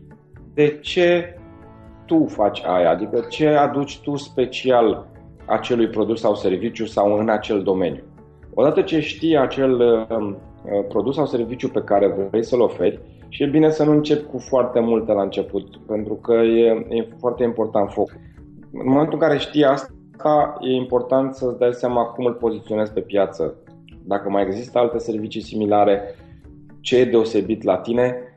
de 0.54 0.80
ce 0.82 1.36
tu 2.06 2.26
faci 2.26 2.64
aia, 2.66 2.90
adică 2.90 3.26
ce 3.30 3.48
aduci 3.48 4.00
tu 4.00 4.16
special 4.16 5.08
acelui 5.46 5.88
produs 5.88 6.20
sau 6.20 6.36
serviciu 6.36 6.86
sau 6.86 7.18
în 7.18 7.30
acel 7.30 7.64
domeniu. 7.64 8.04
Odată 8.54 8.82
ce 8.82 9.00
știi 9.00 9.38
acel 9.38 9.80
uh, 9.80 10.36
produs 10.88 11.16
sau 11.16 11.26
serviciu 11.26 11.70
pe 11.70 11.82
care 11.82 12.28
vrei 12.30 12.44
să-l 12.44 12.62
oferi, 12.62 13.00
și 13.28 13.44
e 13.44 13.48
bine 13.48 13.70
să 13.70 13.84
nu 13.84 13.92
începi 13.92 14.26
cu 14.32 14.38
foarte 14.38 14.80
multe 14.80 15.12
la 15.12 15.22
început, 15.22 15.78
pentru 15.78 16.14
că 16.14 16.34
e, 16.34 16.86
e 16.90 17.08
foarte 17.20 17.44
important 17.44 17.90
foc. 17.90 18.10
În 18.74 18.90
momentul 18.90 19.14
în 19.14 19.28
care 19.28 19.38
știi 19.38 19.64
asta, 19.64 20.58
e 20.62 20.72
important 20.72 21.34
să-ți 21.34 21.60
dai 21.60 21.74
seama 21.74 22.04
cum 22.04 22.26
îl 22.26 22.34
poziționezi 22.34 22.94
pe 22.94 23.00
piață. 23.00 23.56
Dacă 24.04 24.30
mai 24.30 24.44
există 24.46 24.80
alte 24.80 24.98
servicii 24.98 25.42
similare, 25.42 26.02
ce 26.80 26.98
e 26.98 27.06
deosebit 27.06 27.64
la 27.64 27.78
tine 27.78 28.29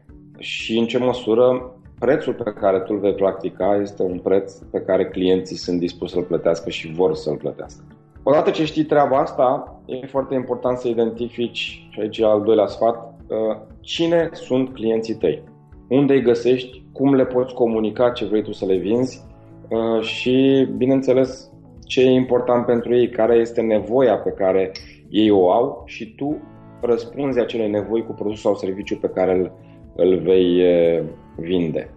și 0.42 0.78
în 0.78 0.86
ce 0.86 0.98
măsură 0.98 1.74
prețul 1.98 2.32
pe 2.32 2.52
care 2.60 2.78
tu 2.78 2.92
îl 2.92 2.98
vei 2.98 3.14
practica 3.14 3.78
este 3.82 4.02
un 4.02 4.18
preț 4.18 4.52
pe 4.52 4.80
care 4.80 5.06
clienții 5.08 5.56
sunt 5.56 5.78
dispuși 5.78 6.12
să-l 6.12 6.22
plătească 6.22 6.70
și 6.70 6.92
vor 6.92 7.14
să-l 7.14 7.36
plătească. 7.36 7.84
Odată 8.22 8.50
ce 8.50 8.64
știi 8.64 8.84
treaba 8.84 9.18
asta, 9.18 9.80
e 9.86 10.06
foarte 10.06 10.34
important 10.34 10.78
să 10.78 10.88
identifici, 10.88 11.86
și 11.90 12.00
aici 12.00 12.18
e 12.18 12.24
al 12.24 12.42
doilea 12.42 12.66
sfat, 12.66 13.14
uh, 13.26 13.56
cine 13.80 14.28
sunt 14.32 14.72
clienții 14.72 15.14
tăi, 15.14 15.42
unde 15.88 16.12
îi 16.12 16.22
găsești, 16.22 16.84
cum 16.92 17.14
le 17.14 17.24
poți 17.24 17.54
comunica 17.54 18.10
ce 18.10 18.24
vrei 18.24 18.42
tu 18.42 18.52
să 18.52 18.64
le 18.64 18.76
vinzi? 18.76 19.24
Uh, 19.68 20.02
și, 20.02 20.68
bineînțeles, 20.76 21.50
ce 21.84 22.00
e 22.00 22.10
important 22.10 22.66
pentru 22.66 22.94
ei, 22.94 23.08
care 23.08 23.34
este 23.34 23.60
nevoia 23.60 24.16
pe 24.16 24.30
care 24.30 24.72
ei 25.08 25.30
o 25.30 25.50
au 25.50 25.82
și 25.86 26.14
tu 26.14 26.36
răspunzi 26.80 27.38
acele 27.38 27.66
nevoi 27.66 28.04
cu 28.04 28.12
produsul 28.12 28.42
sau 28.42 28.54
serviciu 28.54 28.96
pe 28.96 29.08
care 29.08 29.38
îl, 29.38 29.52
îl 29.96 30.18
vei 30.18 30.60
uh, 30.60 31.04
vinde. 31.36 31.90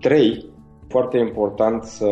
3. 0.00 0.44
Foarte 0.88 1.18
important 1.18 1.82
să, 1.82 2.08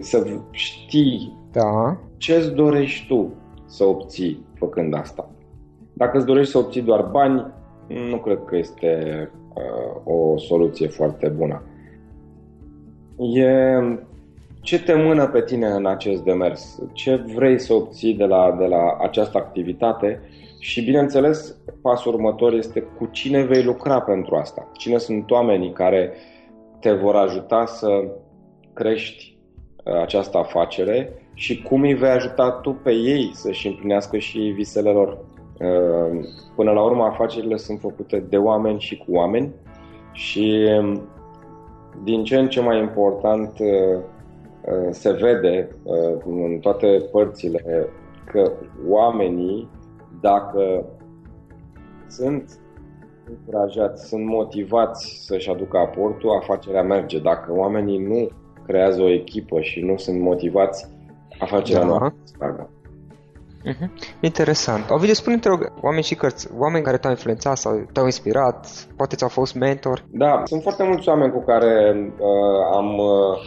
să 0.00 0.26
știi 0.50 1.38
da. 1.52 1.98
ce 2.16 2.34
îți 2.34 2.52
dorești 2.52 3.06
tu 3.06 3.32
să 3.66 3.84
obții 3.84 4.46
făcând 4.54 4.94
asta. 4.94 5.30
Dacă 5.92 6.16
îți 6.16 6.26
dorești 6.26 6.52
să 6.52 6.58
obții 6.58 6.82
doar 6.82 7.02
bani, 7.02 7.52
nu 8.10 8.16
cred 8.16 8.38
că 8.44 8.56
este 8.56 9.30
uh, 9.54 10.14
o 10.14 10.38
soluție 10.38 10.88
foarte 10.88 11.28
bună. 11.28 11.62
E 13.16 13.78
ce 14.64 14.82
te 14.82 14.94
mână 14.94 15.26
pe 15.26 15.42
tine 15.42 15.66
în 15.66 15.86
acest 15.86 16.22
demers? 16.22 16.82
Ce 16.92 17.24
vrei 17.34 17.60
să 17.60 17.72
obții 17.72 18.14
de 18.14 18.24
la, 18.24 18.56
de 18.58 18.64
la 18.64 18.96
această 19.00 19.38
activitate 19.38 20.20
și, 20.58 20.84
bineînțeles, 20.84 21.56
pasul 21.82 22.14
următor 22.14 22.52
este 22.52 22.80
cu 22.80 23.08
cine 23.10 23.42
vei 23.42 23.62
lucra 23.62 24.00
pentru 24.00 24.36
asta. 24.36 24.70
Cine 24.72 24.98
sunt 24.98 25.30
oamenii 25.30 25.72
care 25.72 26.12
te 26.80 26.92
vor 26.92 27.14
ajuta 27.16 27.64
să 27.66 27.88
crești 28.72 29.36
uh, 29.84 30.00
această 30.00 30.38
afacere 30.38 31.12
și 31.34 31.62
cum 31.62 31.82
îi 31.82 31.94
vei 31.94 32.10
ajuta 32.10 32.50
tu 32.50 32.72
pe 32.72 32.92
ei 32.92 33.30
să-și 33.32 33.66
împlinească 33.66 34.18
și 34.18 34.38
visele 34.38 34.90
lor. 34.90 35.08
Uh, 35.08 36.24
până 36.56 36.70
la 36.70 36.82
urmă, 36.82 37.04
afacerile 37.04 37.56
sunt 37.56 37.80
făcute 37.80 38.24
de 38.28 38.36
oameni 38.36 38.80
și 38.80 38.96
cu 38.96 39.12
oameni 39.12 39.52
și 40.12 40.68
um, 40.78 41.08
din 42.02 42.24
ce 42.24 42.36
în 42.36 42.48
ce 42.48 42.60
mai 42.60 42.78
important 42.78 43.58
uh, 43.58 44.02
se 44.90 45.12
vede 45.12 45.68
în 46.24 46.58
toate 46.58 47.08
părțile 47.12 47.88
că 48.32 48.52
oamenii 48.88 49.68
dacă 50.20 50.84
sunt 52.08 52.58
încurajați, 53.28 54.08
sunt 54.08 54.24
motivați 54.24 55.24
să-și 55.26 55.50
aducă 55.50 55.78
aportul, 55.78 56.38
afacerea 56.42 56.82
merge. 56.82 57.18
Dacă 57.18 57.52
oamenii 57.52 57.98
nu 57.98 58.28
creează 58.66 59.02
o 59.02 59.12
echipă 59.12 59.60
și 59.60 59.80
nu 59.80 59.96
sunt 59.96 60.20
motivați, 60.20 60.86
afacerea 61.38 61.84
da. 61.84 61.86
nu 61.86 62.12
spargă. 62.22 62.68
Uh-huh. 63.64 63.88
Interesant. 64.20 64.90
Ovidiu, 64.90 65.14
spune 65.14 65.38
te 65.38 65.48
rog, 65.48 65.72
oameni 65.80 66.02
și 66.02 66.14
cărți, 66.14 66.48
oameni 66.58 66.84
care 66.84 66.98
te-au 66.98 67.12
influențat 67.12 67.56
sau 67.56 67.86
te-au 67.92 68.04
inspirat, 68.04 68.86
poate 68.96 69.16
ți-au 69.16 69.28
fost 69.28 69.54
mentor? 69.54 70.04
Da, 70.10 70.42
sunt 70.44 70.62
foarte 70.62 70.82
mulți 70.82 71.08
oameni 71.08 71.32
cu 71.32 71.42
care 71.44 71.96
uh, 72.18 72.76
am 72.76 72.98
uh, 72.98 73.38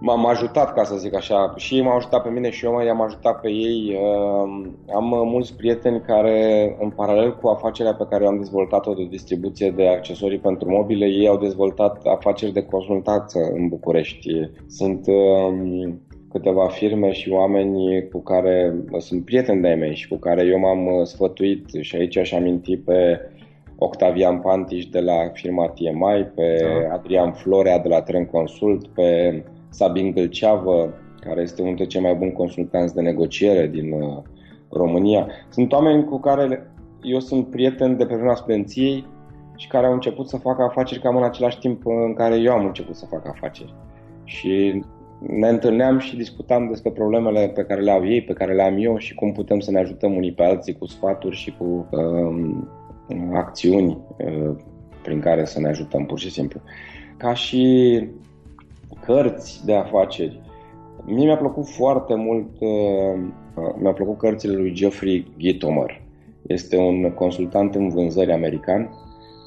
m-am 0.00 0.26
ajutat, 0.26 0.74
ca 0.74 0.84
să 0.84 0.96
zic 0.96 1.14
așa, 1.14 1.52
și 1.56 1.74
ei 1.74 1.82
m-au 1.82 1.96
ajutat 1.96 2.22
pe 2.22 2.28
mine 2.28 2.50
și 2.50 2.64
eu 2.64 2.82
i-am 2.84 3.00
ajutat 3.00 3.40
pe 3.40 3.48
ei. 3.48 3.92
Ehm, 3.92 4.78
am 4.94 5.28
mulți 5.28 5.56
prieteni 5.56 6.00
care, 6.00 6.76
în 6.80 6.90
paralel 6.90 7.36
cu 7.36 7.48
afacerea 7.48 7.94
pe 7.94 8.06
care 8.10 8.26
am 8.26 8.38
dezvoltat-o 8.38 8.94
de 8.94 9.06
distribuție 9.10 9.70
de 9.70 9.88
accesorii 9.88 10.38
pentru 10.38 10.70
mobile, 10.70 11.06
ei 11.06 11.28
au 11.28 11.36
dezvoltat 11.36 12.00
afaceri 12.04 12.52
de 12.52 12.62
consultanță 12.62 13.38
în 13.54 13.68
București. 13.68 14.50
Sunt 14.66 15.06
ehm, 15.06 16.00
câteva 16.32 16.66
firme 16.66 17.12
și 17.12 17.30
oameni 17.30 18.08
cu 18.08 18.22
care 18.22 18.74
sunt 18.98 19.24
prieteni 19.24 19.60
de-ai 19.60 19.74
mei 19.74 19.94
și 19.94 20.08
cu 20.08 20.16
care 20.16 20.44
eu 20.44 20.58
m-am 20.58 21.04
sfătuit 21.04 21.66
și 21.80 21.96
aici 21.96 22.16
aș 22.16 22.32
aminti 22.32 22.76
pe 22.76 23.20
Octavian 23.78 24.38
Pantiș 24.40 24.86
de 24.86 25.00
la 25.00 25.30
firma 25.32 25.68
TMI, 25.68 26.30
pe 26.34 26.56
da. 26.60 26.94
Adrian 26.94 27.32
Florea 27.32 27.78
de 27.78 27.88
la 27.88 28.02
Tren 28.02 28.26
Consult, 28.26 28.86
pe 28.86 29.42
Sabin 29.70 30.10
Gâlceavă, 30.10 30.94
care 31.20 31.40
este 31.40 31.62
unul 31.62 31.74
dintre 31.74 31.92
cei 31.92 32.06
mai 32.06 32.14
buni 32.14 32.32
consultanți 32.32 32.94
de 32.94 33.00
negociere 33.00 33.66
din 33.66 33.92
uh, 33.92 34.22
România. 34.70 35.26
Sunt 35.48 35.72
oameni 35.72 36.04
cu 36.04 36.18
care 36.18 36.70
eu 37.02 37.20
sunt 37.20 37.50
prieten 37.50 37.96
de 37.96 38.06
pe 38.06 38.14
vremea 38.14 38.34
studenției 38.34 39.06
și 39.56 39.68
care 39.68 39.86
au 39.86 39.92
început 39.92 40.28
să 40.28 40.36
facă 40.36 40.62
afaceri 40.62 41.00
cam 41.00 41.16
în 41.16 41.22
același 41.22 41.58
timp 41.58 41.86
în 41.86 42.14
care 42.14 42.36
eu 42.36 42.52
am 42.52 42.66
început 42.66 42.94
să 42.96 43.06
fac 43.06 43.26
afaceri. 43.26 43.74
Și 44.24 44.82
ne 45.18 45.48
întâlneam 45.48 45.98
și 45.98 46.16
discutam 46.16 46.68
despre 46.68 46.90
problemele 46.90 47.48
pe 47.54 47.62
care 47.62 47.80
le 47.80 47.90
au 47.90 48.06
ei, 48.06 48.22
pe 48.22 48.32
care 48.32 48.54
le 48.54 48.62
am 48.62 48.76
eu 48.78 48.96
și 48.96 49.14
cum 49.14 49.32
putem 49.32 49.60
să 49.60 49.70
ne 49.70 49.78
ajutăm 49.78 50.16
unii 50.16 50.32
pe 50.32 50.44
alții 50.44 50.78
cu 50.78 50.86
sfaturi 50.86 51.36
și 51.36 51.54
cu 51.58 51.88
um, 51.90 52.68
acțiuni 53.34 53.98
uh, 54.16 54.56
prin 55.02 55.20
care 55.20 55.44
să 55.44 55.60
ne 55.60 55.68
ajutăm 55.68 56.06
pur 56.06 56.18
și 56.18 56.30
simplu. 56.30 56.60
Ca 57.16 57.34
și 57.34 58.08
cărți 59.04 59.64
de 59.64 59.74
afaceri. 59.74 60.40
Mie 61.04 61.24
mi-a 61.24 61.36
plăcut 61.36 61.68
foarte 61.68 62.14
mult, 62.14 62.48
uh, 62.60 63.20
uh, 63.54 63.74
mi-a 63.78 63.92
plăcut 63.92 64.18
cărțile 64.18 64.56
lui 64.56 64.74
Jeffrey 64.74 65.32
Gitomer. 65.36 66.02
Este 66.46 66.76
un 66.76 67.12
consultant 67.14 67.74
în 67.74 67.88
vânzări 67.88 68.32
american 68.32 68.90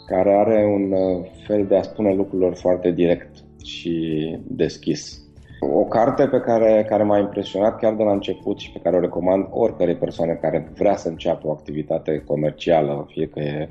care 0.07 0.33
are 0.33 0.65
un 0.65 0.91
uh, 0.91 1.25
fel 1.47 1.65
de 1.65 1.75
a 1.75 1.81
spune 1.81 2.13
lucrurilor 2.13 2.55
foarte 2.55 2.91
direct 2.91 3.35
și 3.63 4.37
deschis. 4.47 5.21
O 5.59 5.83
carte 5.83 6.27
pe 6.27 6.39
care, 6.39 6.85
care 6.89 7.03
m-a 7.03 7.17
impresionat 7.17 7.79
chiar 7.79 7.93
de 7.93 8.03
la 8.03 8.11
început 8.11 8.59
și 8.59 8.71
pe 8.71 8.79
care 8.83 8.95
o 8.95 8.99
recomand 8.99 9.47
oricărei 9.49 9.95
persoane 9.95 10.33
care 10.33 10.71
vrea 10.77 10.95
să 10.95 11.09
înceapă 11.09 11.47
o 11.47 11.51
activitate 11.51 12.23
comercială, 12.25 13.07
fie 13.09 13.27
că 13.27 13.39
e 13.39 13.67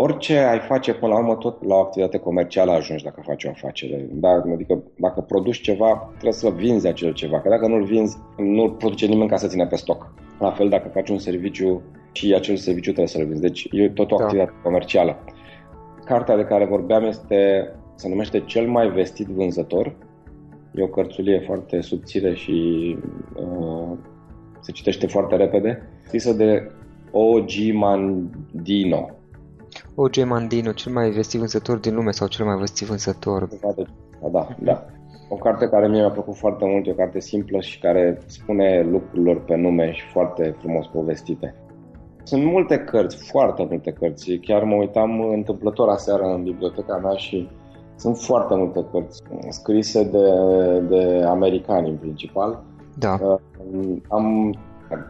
orice 0.00 0.38
ai 0.38 0.58
face 0.58 0.94
până 0.94 1.12
la 1.12 1.18
urmă, 1.18 1.34
tot 1.34 1.64
la 1.64 1.74
o 1.74 1.78
activitate 1.78 2.18
comercială 2.18 2.70
ajungi 2.70 3.04
dacă 3.04 3.22
faci 3.26 3.44
o 3.44 3.48
afacere. 3.48 4.08
Da, 4.12 4.28
adică 4.28 4.82
dacă 4.96 5.20
produci 5.20 5.60
ceva, 5.60 6.08
trebuie 6.10 6.32
să 6.32 6.50
vinzi 6.50 6.86
acel 6.86 7.12
ceva. 7.12 7.40
Că 7.40 7.48
dacă 7.48 7.66
nu-l 7.66 7.84
vinzi, 7.84 8.16
nu-l 8.36 8.70
produce 8.70 9.06
nimeni 9.06 9.28
ca 9.28 9.36
să 9.36 9.46
ține 9.46 9.66
pe 9.66 9.76
stoc. 9.76 10.12
La 10.38 10.50
fel 10.50 10.68
dacă 10.68 10.88
faci 10.88 11.08
un 11.08 11.18
serviciu 11.18 11.82
și 12.12 12.34
acel 12.34 12.56
serviciu 12.56 12.90
trebuie 12.92 13.06
să-l 13.06 13.24
vinzi. 13.24 13.40
Deci 13.40 13.68
e 13.70 13.88
tot 13.88 14.10
o 14.10 14.16
da. 14.16 14.22
activitate 14.22 14.52
comercială. 14.62 15.16
Cartea 16.04 16.36
de 16.36 16.44
care 16.44 16.64
vorbeam 16.64 17.04
este, 17.04 17.70
se 17.94 18.08
numește 18.08 18.40
Cel 18.40 18.66
mai 18.66 18.88
vestit 18.88 19.26
vânzător. 19.26 19.96
E 20.74 20.82
o 20.82 20.86
cărțulie 20.86 21.42
foarte 21.46 21.80
subțire 21.80 22.34
și 22.34 22.96
uh, 23.34 23.96
se 24.60 24.72
citește 24.72 25.06
foarte 25.06 25.36
repede. 25.36 25.82
Scrisă 26.04 26.32
de 26.32 26.70
O.G. 27.10 27.72
Mandino 27.72 29.17
O.J. 30.00 30.24
Mandino, 30.24 30.72
cel 30.72 30.92
mai 30.92 31.10
vestit 31.10 31.38
vânzător 31.38 31.76
din 31.76 31.94
lume 31.94 32.10
sau 32.10 32.26
cel 32.26 32.44
mai 32.46 32.56
vestit 32.56 32.86
vânzător? 32.86 33.48
Da, 34.32 34.48
da. 34.58 34.84
O 35.28 35.34
carte 35.34 35.68
care 35.68 35.88
mie 35.88 36.00
mi-a 36.00 36.10
plăcut 36.10 36.36
foarte 36.36 36.64
mult, 36.64 36.86
e 36.86 36.90
o 36.90 36.94
carte 36.94 37.20
simplă 37.20 37.60
și 37.60 37.78
care 37.78 38.18
spune 38.26 38.82
lucrurilor 38.90 39.44
pe 39.44 39.56
nume 39.56 39.92
și 39.92 40.02
foarte 40.12 40.54
frumos 40.58 40.86
povestite. 40.86 41.54
Sunt 42.22 42.44
multe 42.44 42.78
cărți, 42.78 43.30
foarte 43.30 43.66
multe 43.70 43.90
cărți. 43.90 44.32
Chiar 44.32 44.62
mă 44.62 44.74
uitam 44.74 45.20
întâmplător 45.20 45.88
aseară 45.88 46.24
în 46.24 46.42
biblioteca 46.42 46.96
mea 46.96 47.14
și 47.14 47.48
sunt 47.96 48.16
foarte 48.16 48.54
multe 48.54 48.86
cărți 48.92 49.22
scrise 49.48 50.04
de, 50.04 50.28
de 50.88 51.24
americani 51.24 51.88
în 51.88 51.96
principal. 51.96 52.62
Da. 52.98 53.18
Uh, 53.22 53.96
am 54.08 54.54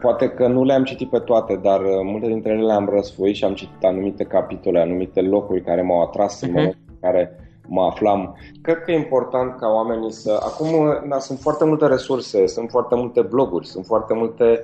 Poate 0.01 0.29
că 0.29 0.47
nu 0.47 0.63
le-am 0.63 0.83
citit 0.83 1.09
pe 1.09 1.19
toate, 1.19 1.55
dar 1.55 1.79
uh, 1.79 1.99
multe 2.03 2.27
dintre 2.27 2.51
ele 2.51 2.65
le-am 2.65 2.89
răsfoit 2.93 3.35
și 3.35 3.43
am 3.43 3.53
citit 3.53 3.83
anumite 3.83 4.23
capitole, 4.23 4.79
anumite 4.79 5.21
locuri 5.21 5.61
care 5.61 5.81
m-au 5.81 6.01
atras 6.01 6.37
uh-huh. 6.37 6.41
în 6.41 6.49
mhm. 6.49 6.57
momentul 6.57 6.81
în 6.89 6.97
care 7.01 7.35
mă 7.67 7.81
aflam. 7.81 8.35
Cred 8.61 8.77
că 8.77 8.91
e 8.91 8.95
important 8.95 9.59
ca 9.59 9.67
oamenii 9.67 10.11
să... 10.11 10.39
Acum 10.43 10.67
da, 11.09 11.19
sunt 11.19 11.39
foarte 11.39 11.65
multe 11.65 11.87
resurse, 11.87 12.47
sunt 12.47 12.69
foarte 12.69 12.95
multe 12.95 13.21
bloguri, 13.21 13.67
sunt 13.67 13.85
foarte 13.85 14.13
multe 14.13 14.59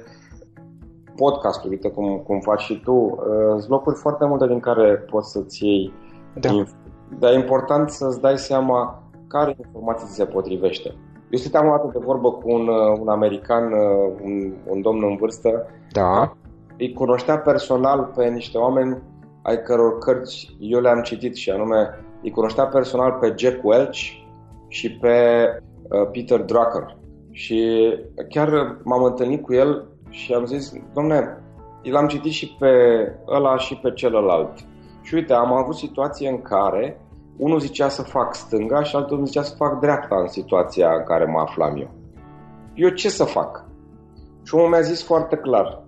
podcasturi, 1.15 1.73
uite 1.73 1.89
cum, 1.89 2.17
cum 2.17 2.39
faci 2.39 2.62
și 2.62 2.82
tu. 2.84 2.91
Uh, 2.91 3.17
sunt 3.58 3.69
locuri 3.69 3.95
foarte 3.95 4.25
multe 4.25 4.47
din 4.47 4.60
care 4.60 4.95
poți 4.95 5.32
să-ți 5.32 5.65
iei 5.65 5.93
da. 6.39 6.63
Dar 7.19 7.32
e 7.32 7.36
important 7.36 7.89
să-ți 7.89 8.21
dai 8.21 8.38
seama 8.38 9.04
care 9.28 9.56
informații 9.58 10.08
ți 10.08 10.13
se 10.13 10.25
potrivește. 10.25 10.95
Eu 11.36 11.41
stăteam 11.41 11.67
o 11.67 11.69
dată 11.69 11.89
de 11.93 12.06
vorbă 12.06 12.32
cu 12.32 12.52
un, 12.52 12.67
uh, 12.67 12.98
un 13.00 13.08
american, 13.08 13.63
uh, 13.63 14.13
un, 14.24 14.54
un 14.67 14.82
domn 14.82 15.04
în 15.04 15.15
vârstă. 15.15 15.67
Da. 15.91 16.34
Îi 16.78 16.93
cunoștea 16.93 17.38
personal 17.38 18.12
pe 18.15 18.28
niște 18.28 18.58
oameni 18.58 19.02
ai 19.41 19.62
căror 19.62 19.98
cărți 19.98 20.56
eu 20.60 20.80
le-am 20.80 21.02
citit 21.02 21.36
și 21.36 21.50
anume 21.50 22.00
îi 22.24 22.32
cunoștea 22.32 22.65
personal 22.65 23.12
pe 23.12 23.34
Jack 23.38 23.63
Welch 23.63 24.00
și 24.67 24.91
pe 24.91 25.45
uh, 25.82 26.10
Peter 26.12 26.41
Drucker. 26.41 26.98
Și 27.32 27.89
chiar 28.30 28.78
m-am 28.84 29.04
întâlnit 29.04 29.43
cu 29.43 29.54
el 29.54 29.88
și 30.10 30.34
am 30.34 30.45
zis, 30.45 30.74
domne, 30.93 31.38
l-am 31.84 32.08
citit 32.08 32.32
și 32.32 32.56
pe 32.60 32.71
ăla 33.28 33.58
și 33.58 33.76
pe 33.76 33.91
celălalt. 33.91 34.54
Și 35.02 35.13
uite, 35.13 35.34
am 35.34 35.54
avut 35.54 35.76
situație 35.76 36.30
în 36.30 36.41
care 36.41 37.00
unul 37.38 37.60
zicea 37.60 37.89
să 37.89 38.02
fac 38.02 38.36
stânga 38.36 38.84
și 38.84 38.95
altul 38.95 39.26
zicea 39.26 39.41
să 39.41 39.56
fac 39.56 39.80
dreapta 39.80 40.15
în 40.19 40.28
situația 40.28 40.93
în 40.93 41.04
care 41.04 41.26
mă 41.26 41.39
aflam 41.39 41.78
eu. 41.78 41.89
Eu 42.74 42.89
ce 42.89 43.10
să 43.10 43.24
fac? 43.24 43.65
Și 44.43 44.56
omul 44.56 44.69
mi-a 44.69 44.82
zis 44.82 45.04
foarte 45.04 45.36
clar. 45.36 45.84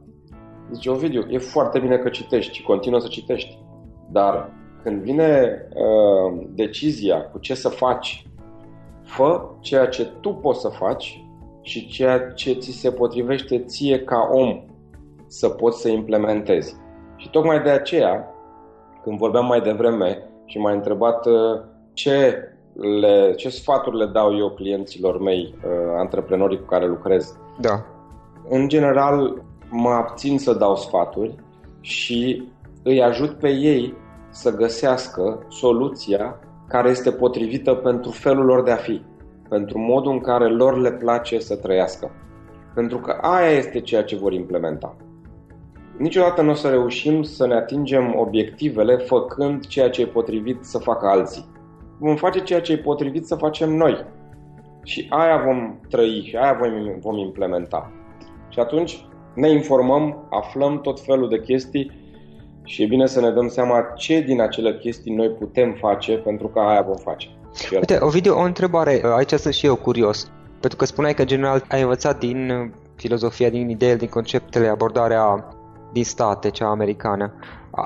Zice, 0.71 0.89
Ovidiu, 0.89 1.25
e 1.29 1.37
foarte 1.37 1.79
bine 1.79 1.97
că 1.97 2.09
citești 2.09 2.55
și 2.55 2.63
continuă 2.63 2.99
să 2.99 3.07
citești. 3.07 3.57
Dar 4.11 4.49
când 4.83 5.01
vine 5.01 5.61
uh, 5.69 6.45
decizia 6.49 7.21
cu 7.21 7.39
ce 7.39 7.53
să 7.53 7.69
faci, 7.69 8.27
fă 9.03 9.49
ceea 9.59 9.87
ce 9.87 10.05
tu 10.21 10.33
poți 10.33 10.61
să 10.61 10.67
faci 10.67 11.25
și 11.61 11.87
ceea 11.87 12.19
ce 12.19 12.53
ți 12.53 12.71
se 12.71 12.91
potrivește 12.91 13.59
ție 13.59 13.99
ca 13.99 14.29
om 14.31 14.63
să 15.27 15.49
poți 15.49 15.81
să 15.81 15.89
implementezi. 15.89 16.75
Și 17.15 17.29
tocmai 17.29 17.61
de 17.61 17.69
aceea, 17.69 18.27
când 19.03 19.17
vorbeam 19.17 19.45
mai 19.45 19.61
devreme 19.61 20.23
și 20.47 20.57
m-a 20.57 20.71
întrebat 20.71 21.25
uh, 21.25 21.59
ce, 21.93 22.43
le, 23.01 23.33
ce 23.35 23.49
sfaturi 23.49 23.97
le 23.97 24.05
dau 24.05 24.37
eu 24.37 24.49
clienților 24.49 25.21
mei, 25.21 25.55
uh, 25.55 25.71
antreprenorii 25.97 26.59
cu 26.59 26.65
care 26.65 26.87
lucrez. 26.87 27.37
Da. 27.59 27.85
În 28.49 28.67
general, 28.67 29.41
mă 29.69 29.89
abțin 29.89 30.39
să 30.39 30.53
dau 30.53 30.75
sfaturi 30.75 31.35
și 31.81 32.43
îi 32.83 33.03
ajut 33.03 33.33
pe 33.33 33.49
ei 33.49 33.93
să 34.29 34.55
găsească 34.55 35.45
soluția 35.49 36.39
care 36.67 36.89
este 36.89 37.11
potrivită 37.11 37.73
pentru 37.73 38.11
felul 38.11 38.45
lor 38.45 38.63
de 38.63 38.71
a 38.71 38.75
fi, 38.75 39.01
pentru 39.49 39.79
modul 39.79 40.11
în 40.11 40.19
care 40.19 40.47
lor 40.47 40.77
le 40.77 40.91
place 40.91 41.39
să 41.39 41.55
trăiască. 41.55 42.11
Pentru 42.73 42.97
că 42.97 43.17
aia 43.21 43.49
este 43.49 43.81
ceea 43.81 44.03
ce 44.03 44.15
vor 44.15 44.33
implementa. 44.33 44.95
Niciodată 45.97 46.41
nu 46.41 46.51
o 46.51 46.53
să 46.53 46.69
reușim 46.69 47.23
să 47.23 47.47
ne 47.47 47.53
atingem 47.53 48.15
obiectivele 48.17 48.97
făcând 48.97 49.67
ceea 49.67 49.89
ce 49.89 50.01
e 50.01 50.05
potrivit 50.05 50.63
să 50.63 50.77
facă 50.77 51.07
alții. 51.07 51.45
Vom 51.99 52.15
face 52.15 52.39
ceea 52.39 52.61
ce 52.61 52.71
e 52.71 52.77
potrivit 52.77 53.25
să 53.25 53.35
facem 53.35 53.75
noi. 53.75 54.05
Și 54.83 55.07
aia 55.09 55.43
vom 55.45 55.79
trăi 55.89 56.25
și 56.27 56.35
aia 56.35 56.57
vom, 56.59 56.99
vom 56.99 57.17
implementa. 57.17 57.91
Și 58.49 58.59
atunci 58.59 59.05
ne 59.33 59.49
informăm, 59.49 60.27
aflăm 60.29 60.81
tot 60.81 60.99
felul 60.99 61.29
de 61.29 61.41
chestii 61.41 61.91
și 62.63 62.83
e 62.83 62.85
bine 62.85 63.05
să 63.05 63.19
ne 63.19 63.31
dăm 63.31 63.47
seama 63.47 63.81
ce 63.81 64.19
din 64.21 64.41
acele 64.41 64.77
chestii 64.77 65.15
noi 65.15 65.29
putem 65.29 65.73
face 65.79 66.13
pentru 66.13 66.47
că 66.47 66.59
aia 66.59 66.81
vom 66.81 66.95
face. 66.95 67.27
Uite, 67.73 67.97
Ovidiu, 68.01 68.33
o 68.37 68.41
întrebare. 68.41 69.01
Aici 69.15 69.31
sunt 69.31 69.53
și 69.53 69.65
eu 69.65 69.75
curios. 69.75 70.31
Pentru 70.59 70.77
că 70.77 70.85
spuneai 70.85 71.13
că, 71.13 71.25
general, 71.25 71.65
ai 71.67 71.81
învățat 71.81 72.19
din 72.19 72.71
filozofia, 72.95 73.49
din 73.49 73.69
ideile, 73.69 73.95
din 73.95 74.07
conceptele, 74.07 74.67
abordarea 74.67 75.47
din 75.91 76.03
state, 76.03 76.49
cea 76.49 76.67
americană. 76.67 77.33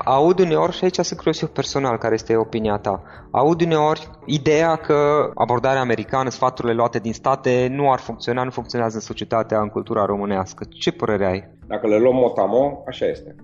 Aud 0.05 0.39
uneori, 0.39 0.71
și 0.71 0.83
aici 0.83 0.95
sunt 0.95 1.19
curios 1.19 1.41
eu 1.41 1.47
personal, 1.47 1.97
care 1.97 2.13
este 2.13 2.35
opinia 2.35 2.77
ta, 2.77 3.03
aud 3.31 3.61
uneori 3.61 4.09
ideea 4.25 4.75
că 4.75 5.31
abordarea 5.35 5.81
americană, 5.81 6.29
sfaturile 6.29 6.73
luate 6.73 6.99
din 6.99 7.13
state 7.13 7.67
nu 7.71 7.91
ar 7.91 7.99
funcționa, 7.99 8.43
nu 8.43 8.49
funcționează 8.49 8.95
în 8.95 9.01
societatea, 9.01 9.59
în 9.59 9.67
cultura 9.67 10.05
românească. 10.05 10.65
Ce 10.69 10.91
părere 10.91 11.25
ai? 11.25 11.49
Dacă 11.67 11.87
le 11.87 11.97
luăm 11.97 12.15
motamo, 12.15 12.83
așa 12.87 13.05
este. 13.05 13.35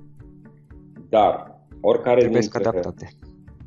Dar, 1.10 1.56
oricare 1.82 2.20
Trebuie 2.20 2.41
dintre... 2.41 2.60
adaptate. 2.60 3.10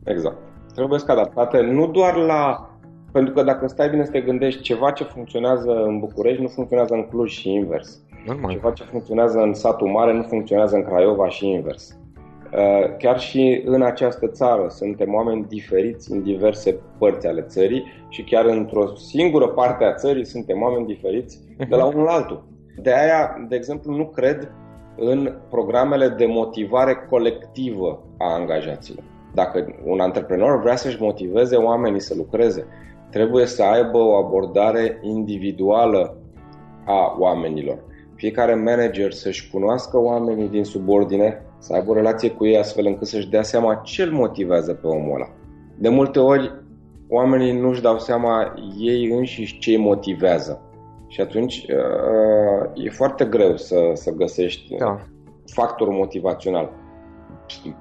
Exact. 0.05 0.37
Trebuie 0.75 0.99
să 0.99 1.13
adaptate 1.13 1.61
nu 1.61 1.87
doar 1.87 2.17
la 2.17 2.71
pentru 3.13 3.33
că 3.33 3.43
dacă 3.43 3.67
stai 3.67 3.89
bine 3.89 4.05
să 4.05 4.11
te 4.11 4.21
gândești, 4.21 4.63
ceva 4.63 4.91
ce 4.91 5.05
funcționează 5.05 5.85
în 5.85 5.99
București 5.99 6.43
nu 6.43 6.49
funcționează 6.49 6.95
în 6.95 7.07
Cluj 7.09 7.31
și 7.31 7.53
invers. 7.53 8.01
Normal. 8.27 8.51
Ceva 8.51 8.71
ce 8.71 8.85
funcționează 8.85 9.39
în 9.39 9.55
satul 9.55 9.89
mare 9.89 10.13
nu 10.13 10.23
funcționează 10.23 10.77
în 10.77 10.85
Craiova 10.85 11.29
și 11.29 11.49
invers. 11.49 11.99
Uh, 12.53 12.97
chiar 12.99 13.21
și 13.21 13.63
în 13.65 13.83
această 13.83 14.27
țară 14.27 14.67
suntem 14.69 15.15
oameni 15.15 15.47
diferiți 15.49 16.13
în 16.13 16.23
diverse 16.23 16.81
părți 16.99 17.27
ale 17.27 17.43
țării 17.43 17.85
și 18.09 18.23
chiar 18.23 18.45
într-o 18.45 18.95
singură 18.95 19.49
parte 19.49 19.85
a 19.85 19.95
țării 19.95 20.25
suntem 20.25 20.63
oameni 20.63 20.87
diferiți 20.87 21.39
de 21.57 21.77
la 21.77 21.85
mhm. 21.85 21.95
unul 21.95 22.07
la 22.07 22.13
altul. 22.13 22.45
De 22.83 22.93
aia, 22.93 23.47
de 23.49 23.57
exemplu, 23.57 23.97
nu 23.97 24.07
cred 24.07 24.53
în 24.97 25.33
programele 25.51 26.09
de 26.09 26.27
motivare 26.27 27.07
colectivă 27.11 28.03
a 28.19 28.33
angajaților. 28.35 29.05
Dacă 29.35 29.77
un 29.85 30.01
antreprenor 30.01 30.61
vrea 30.61 30.77
să-și 30.77 31.03
motiveze 31.03 31.57
oamenii 31.57 32.01
să 32.01 32.15
lucreze, 32.17 32.67
trebuie 33.11 33.47
să 33.47 33.63
aibă 33.63 33.99
o 33.99 34.15
abordare 34.15 34.99
individuală 35.03 36.17
a 36.87 37.17
oamenilor 37.19 37.89
fiecare 38.21 38.55
manager 38.55 39.13
să-și 39.13 39.51
cunoască 39.51 39.99
oamenii 39.99 40.49
din 40.49 40.65
subordine, 40.65 41.43
să 41.59 41.73
aibă 41.73 41.91
o 41.91 41.95
relație 41.95 42.31
cu 42.31 42.47
ei 42.47 42.59
astfel 42.59 42.87
încât 42.87 43.07
să-și 43.07 43.29
dea 43.29 43.43
seama 43.43 43.75
ce 43.75 44.03
îl 44.03 44.11
motivează 44.11 44.73
pe 44.73 44.87
omul 44.87 45.15
ăla. 45.15 45.29
De 45.79 45.89
multe 45.89 46.19
ori, 46.19 46.53
oamenii 47.09 47.61
nu-și 47.61 47.83
dau 47.83 47.99
seama 47.99 48.55
ei 48.79 49.11
înșiși 49.11 49.59
ce 49.59 49.71
îi 49.71 49.77
motivează. 49.77 50.63
Și 51.09 51.21
atunci 51.21 51.67
uh, 51.69 52.85
e 52.85 52.91
foarte 52.91 53.25
greu 53.25 53.57
să, 53.57 53.77
să 53.93 54.11
găsești 54.11 54.77
da. 54.77 54.99
factorul 55.47 55.95
motivațional. 55.95 56.71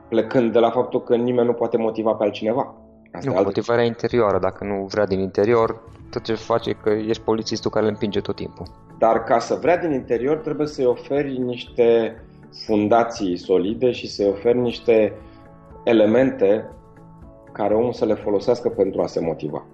Plecând 0.09 0.51
de 0.51 0.59
la 0.59 0.69
faptul 0.69 1.03
că 1.03 1.15
nimeni 1.15 1.47
nu 1.47 1.53
poate 1.53 1.77
motiva 1.77 2.13
pe 2.13 2.23
altcineva. 2.23 2.75
Asta 3.11 3.31
nu, 3.31 3.41
motivarea 3.41 3.83
interioară. 3.83 4.39
Dacă 4.39 4.63
nu 4.63 4.85
vrea 4.89 5.05
din 5.05 5.19
interior, 5.19 5.81
tot 6.09 6.23
ce 6.23 6.33
face 6.33 6.71
că 6.71 6.89
ești 6.89 7.23
polițistul 7.23 7.71
care 7.71 7.85
îl 7.85 7.91
împinge 7.91 8.19
tot 8.19 8.35
timpul. 8.35 8.65
Dar 8.97 9.23
ca 9.23 9.39
să 9.39 9.57
vrea 9.61 9.77
din 9.77 9.91
interior 9.91 10.37
trebuie 10.37 10.67
să-i 10.67 10.85
oferi 10.85 11.37
niște 11.37 12.21
fundații 12.65 13.37
solide 13.37 13.91
și 13.91 14.07
să-i 14.07 14.27
oferi 14.27 14.57
niște 14.57 15.13
elemente 15.83 16.69
care 17.51 17.73
omul 17.73 17.93
să 17.93 18.05
le 18.05 18.13
folosească 18.13 18.69
pentru 18.69 19.01
a 19.01 19.07
se 19.07 19.19
motiva. 19.19 19.65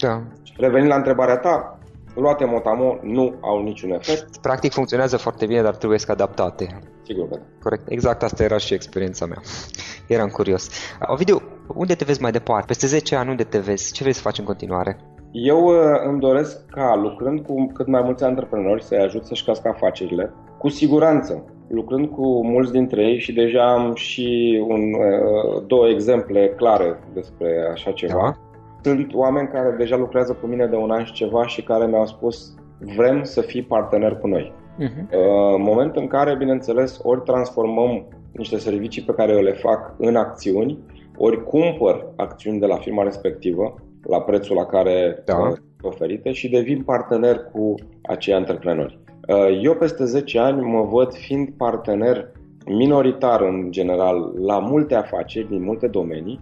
Da. 0.00 0.22
Revenind 0.56 0.88
la 0.88 0.96
întrebarea 0.96 1.36
ta, 1.36 1.78
luate 2.14 2.44
motamo 2.44 2.98
nu 3.02 3.34
au 3.40 3.62
niciun 3.62 3.90
efect. 3.90 4.36
Practic 4.36 4.72
funcționează 4.72 5.16
foarte 5.16 5.46
bine, 5.46 5.62
dar 5.62 5.76
trebuie 5.76 5.98
să 5.98 6.12
adaptate. 6.12 6.78
Sigur 7.02 7.28
că 7.28 7.34
da. 7.34 7.42
Corect, 7.62 7.88
exact 7.88 8.22
asta 8.22 8.42
era 8.42 8.56
și 8.56 8.74
experiența 8.74 9.26
mea. 9.26 9.40
Eram 10.16 10.28
curios. 10.28 10.68
Ovidiu, 11.06 11.42
unde 11.74 11.94
te 11.94 12.04
vezi 12.04 12.22
mai 12.22 12.30
departe? 12.30 12.66
Peste 12.66 12.86
10 12.86 13.16
ani 13.16 13.30
unde 13.30 13.44
te 13.44 13.58
vezi? 13.58 13.92
Ce 13.92 14.02
vrei 14.02 14.14
să 14.14 14.20
faci 14.20 14.38
în 14.38 14.44
continuare? 14.44 14.96
Eu 15.32 15.64
uh, 15.64 15.74
îmi 16.06 16.20
doresc 16.20 16.66
ca, 16.66 16.96
lucrând 17.02 17.40
cu 17.40 17.70
cât 17.72 17.86
mai 17.86 18.02
mulți 18.02 18.24
antreprenori, 18.24 18.84
să-i 18.84 18.98
ajut 18.98 19.26
să-și 19.26 19.44
cască 19.44 19.68
afacerile, 19.68 20.32
cu 20.58 20.68
siguranță, 20.68 21.44
lucrând 21.68 22.08
cu 22.08 22.46
mulți 22.46 22.72
dintre 22.72 23.02
ei 23.02 23.18
și 23.18 23.32
deja 23.32 23.72
am 23.72 23.94
și 23.94 24.60
un, 24.68 24.80
uh, 24.80 25.62
două 25.66 25.88
exemple 25.88 26.48
clare 26.56 26.98
despre 27.14 27.70
așa 27.72 27.90
ceva. 27.90 28.20
Da. 28.22 28.49
Sunt 28.82 29.14
oameni 29.14 29.48
care 29.48 29.74
deja 29.78 29.96
lucrează 29.96 30.32
cu 30.40 30.46
mine 30.46 30.66
de 30.66 30.76
un 30.76 30.90
an 30.90 31.04
și 31.04 31.12
ceva 31.12 31.46
și 31.46 31.62
care 31.62 31.86
mi-au 31.86 32.06
spus 32.06 32.54
vrem 32.96 33.22
să 33.22 33.40
fii 33.40 33.62
partener 33.62 34.16
cu 34.16 34.26
noi. 34.26 34.52
Uh-huh. 34.78 35.10
În 35.54 35.62
momentul 35.62 36.02
în 36.02 36.08
care, 36.08 36.36
bineînțeles, 36.36 37.00
ori 37.02 37.22
transformăm 37.22 38.06
niște 38.32 38.58
servicii 38.58 39.02
pe 39.02 39.12
care 39.12 39.32
eu 39.32 39.42
le 39.42 39.52
fac 39.52 39.94
în 39.98 40.16
acțiuni, 40.16 40.78
ori 41.16 41.44
cumpăr 41.44 42.06
acțiuni 42.16 42.58
de 42.58 42.66
la 42.66 42.76
firma 42.76 43.02
respectivă 43.02 43.74
la 44.02 44.20
prețul 44.20 44.56
la 44.56 44.66
care 44.66 45.22
da. 45.24 45.38
Uh, 45.38 45.56
oferite 45.82 46.32
și 46.32 46.48
devin 46.48 46.82
partener 46.82 47.36
cu 47.52 47.74
acei 48.02 48.34
antreprenori. 48.34 48.98
Uh, 49.28 49.60
eu 49.62 49.74
peste 49.74 50.04
10 50.04 50.38
ani 50.38 50.60
mă 50.60 50.82
văd 50.82 51.12
fiind 51.12 51.48
partener 51.56 52.32
minoritar 52.66 53.40
în 53.40 53.70
general 53.70 54.32
la 54.38 54.58
multe 54.58 54.94
afaceri 54.94 55.48
din 55.48 55.62
multe 55.62 55.86
domenii 55.86 56.40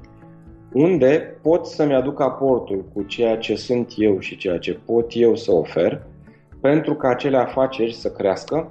unde 0.73 1.39
pot 1.43 1.67
să-mi 1.67 1.95
aduc 1.95 2.21
aportul 2.21 2.85
cu 2.95 3.03
ceea 3.03 3.37
ce 3.37 3.55
sunt 3.55 3.93
eu 3.97 4.19
și 4.19 4.37
ceea 4.37 4.59
ce 4.59 4.79
pot 4.85 5.07
eu 5.15 5.35
să 5.35 5.53
ofer 5.53 6.07
pentru 6.61 6.95
ca 6.95 7.09
acele 7.09 7.37
afaceri 7.37 7.93
să 7.93 8.11
crească 8.11 8.71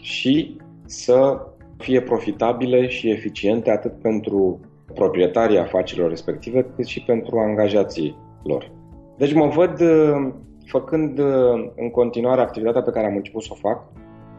și 0.00 0.56
să 0.84 1.46
fie 1.76 2.00
profitabile 2.00 2.88
și 2.88 3.10
eficiente 3.10 3.70
atât 3.70 3.92
pentru 3.92 4.60
proprietarii 4.94 5.58
afacerilor 5.58 6.08
respective 6.08 6.66
cât 6.76 6.86
și 6.86 7.02
pentru 7.02 7.38
angajații 7.38 8.16
lor. 8.42 8.70
Deci 9.16 9.34
mă 9.34 9.46
văd 9.46 9.80
uh, 9.80 10.32
făcând 10.66 11.18
uh, 11.18 11.70
în 11.76 11.90
continuare 11.90 12.40
activitatea 12.40 12.82
pe 12.82 12.90
care 12.90 13.06
am 13.06 13.16
început 13.16 13.42
să 13.42 13.48
o 13.52 13.54
fac, 13.54 13.82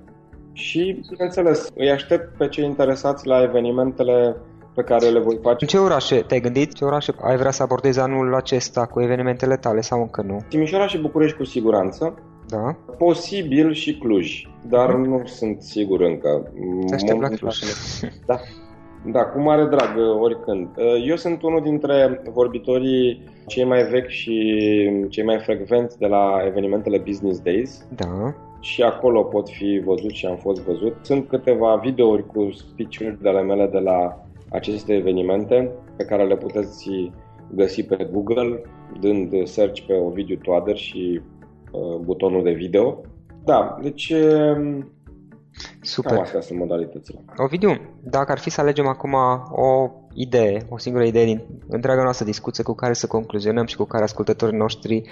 și, 0.53 1.01
bineînțeles, 1.09 1.71
îi 1.75 1.91
aștept 1.91 2.37
pe 2.37 2.47
cei 2.47 2.65
interesați 2.65 3.27
la 3.27 3.41
evenimentele 3.41 4.35
pe 4.75 4.83
care 4.83 5.07
le 5.07 5.19
voi 5.19 5.39
face. 5.41 5.57
În 5.59 5.67
ce 5.67 5.77
orașe 5.77 6.15
te-ai 6.15 6.39
gândit? 6.39 6.73
Ce 6.73 6.85
orașe 6.85 7.13
ai 7.21 7.37
vrea 7.37 7.51
să 7.51 7.63
abordezi 7.63 7.99
anul 7.99 8.35
acesta 8.35 8.85
cu 8.85 9.01
evenimentele 9.01 9.55
tale 9.55 9.81
sau 9.81 10.01
încă 10.01 10.21
nu? 10.21 10.39
Timișoara 10.49 10.87
și 10.87 10.97
București 10.97 11.37
cu 11.37 11.43
siguranță. 11.43 12.13
Da. 12.47 12.75
Posibil 12.97 13.73
și 13.73 13.97
Cluj, 13.97 14.47
dar 14.67 14.95
mm. 14.95 15.03
nu 15.03 15.21
sunt 15.25 15.61
sigur 15.61 16.01
încă. 16.01 16.51
Te 16.87 16.93
aștept 16.93 17.21
la 17.21 17.27
Cluj. 17.27 17.57
Da. 18.25 18.39
Da, 19.05 19.25
cu 19.25 19.41
mare 19.41 19.65
drag, 19.65 19.89
oricând. 20.19 20.67
Eu 21.07 21.15
sunt 21.15 21.41
unul 21.41 21.61
dintre 21.61 22.21
vorbitorii 22.33 23.23
cei 23.47 23.63
mai 23.63 23.83
vechi 23.83 24.07
și 24.07 24.61
cei 25.09 25.23
mai 25.23 25.39
frecvenți 25.39 25.97
de 25.99 26.07
la 26.07 26.41
evenimentele 26.45 26.97
Business 26.97 27.39
Days. 27.39 27.85
Da. 27.95 28.33
Și 28.59 28.81
acolo 28.81 29.23
pot 29.23 29.49
fi 29.49 29.81
văzut 29.85 30.11
și 30.11 30.25
am 30.25 30.35
fost 30.35 30.61
văzut. 30.61 30.95
Sunt 31.01 31.27
câteva 31.27 31.75
videouri 31.75 32.25
cu 32.25 32.49
speech-uri 32.51 33.21
de 33.21 33.29
ale 33.29 33.41
mele 33.41 33.67
de 33.71 33.79
la 33.79 34.22
aceste 34.53 34.93
evenimente 34.93 35.71
pe 35.97 36.05
care 36.05 36.25
le 36.25 36.37
puteți 36.37 37.11
găsi 37.51 37.83
pe 37.83 38.09
Google, 38.11 38.61
dând 38.99 39.47
search 39.47 39.81
pe 39.81 39.93
Ovidiu 39.93 40.35
Toader 40.35 40.77
și 40.77 41.21
uh, 41.71 41.97
butonul 42.01 42.43
de 42.43 42.51
video. 42.51 43.01
Da, 43.43 43.77
deci 43.81 44.09
um, 44.09 44.91
Super. 45.81 46.11
Cam 46.11 46.21
astea 46.21 46.41
sunt 46.41 46.59
modalitățile. 46.59 47.19
Ovidiu, 47.37 47.77
dacă 48.01 48.31
ar 48.31 48.37
fi 48.39 48.49
să 48.49 48.61
alegem 48.61 48.87
acum 48.87 49.13
o 49.51 49.89
idee, 50.13 50.65
o 50.69 50.77
singură 50.77 51.03
idee 51.03 51.25
din 51.25 51.41
întreaga 51.67 52.03
noastră 52.03 52.25
discuție 52.25 52.63
cu 52.63 52.73
care 52.73 52.93
să 52.93 53.07
concluzionăm 53.07 53.65
și 53.65 53.75
cu 53.75 53.83
care 53.83 54.03
ascultătorii 54.03 54.57
noștri 54.57 55.09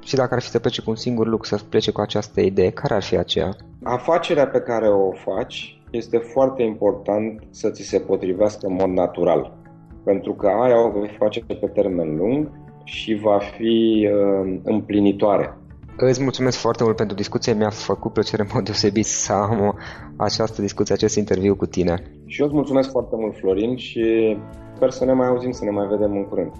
și 0.00 0.14
dacă 0.14 0.34
ar 0.34 0.40
fi 0.40 0.48
să 0.48 0.58
plece 0.58 0.82
cu 0.82 0.90
un 0.90 0.96
singur 0.96 1.26
lucru 1.26 1.46
să 1.46 1.64
plece 1.68 1.90
cu 1.90 2.00
această 2.00 2.40
idee, 2.40 2.70
care 2.70 2.94
ar 2.94 3.02
fi 3.02 3.16
aceea? 3.16 3.56
Afacerea 3.82 4.46
pe 4.46 4.60
care 4.60 4.88
o 4.88 5.12
faci 5.12 5.79
este 5.90 6.18
foarte 6.18 6.62
important 6.62 7.42
să 7.50 7.70
ți 7.70 7.82
se 7.82 7.98
potrivească 7.98 8.66
în 8.66 8.72
mod 8.72 8.88
natural. 8.88 9.58
Pentru 10.04 10.34
că 10.34 10.46
aia 10.46 10.86
o 10.86 10.90
vei 10.90 11.16
face 11.18 11.40
pe 11.40 11.66
termen 11.74 12.16
lung 12.16 12.50
și 12.84 13.14
va 13.14 13.38
fi 13.38 14.08
uh, 14.12 14.58
împlinitoare. 14.62 15.54
Îți 15.96 16.22
mulțumesc 16.22 16.58
foarte 16.58 16.84
mult 16.84 16.96
pentru 16.96 17.16
discuție, 17.16 17.52
mi-a 17.52 17.70
făcut 17.70 18.12
plăcere 18.12 18.42
în 18.42 18.48
mod 18.54 18.64
deosebit 18.64 19.06
să 19.06 19.32
am 19.32 19.78
această 20.16 20.60
discuție, 20.60 20.94
acest 20.94 21.16
interviu 21.16 21.56
cu 21.56 21.66
tine. 21.66 22.02
Și 22.26 22.40
eu 22.40 22.46
îți 22.46 22.54
mulțumesc 22.54 22.90
foarte 22.90 23.16
mult, 23.18 23.36
Florin, 23.36 23.76
și 23.76 24.36
sper 24.74 24.90
să 24.90 25.04
ne 25.04 25.12
mai 25.12 25.26
auzim, 25.26 25.50
să 25.50 25.64
ne 25.64 25.70
mai 25.70 25.86
vedem 25.86 26.12
în 26.16 26.24
curând. 26.24 26.52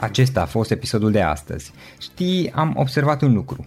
Acesta 0.00 0.40
a 0.40 0.46
fost 0.46 0.70
episodul 0.70 1.10
de 1.10 1.20
astăzi. 1.20 1.72
Știi, 1.98 2.52
am 2.54 2.72
observat 2.76 3.22
un 3.22 3.34
lucru. 3.34 3.66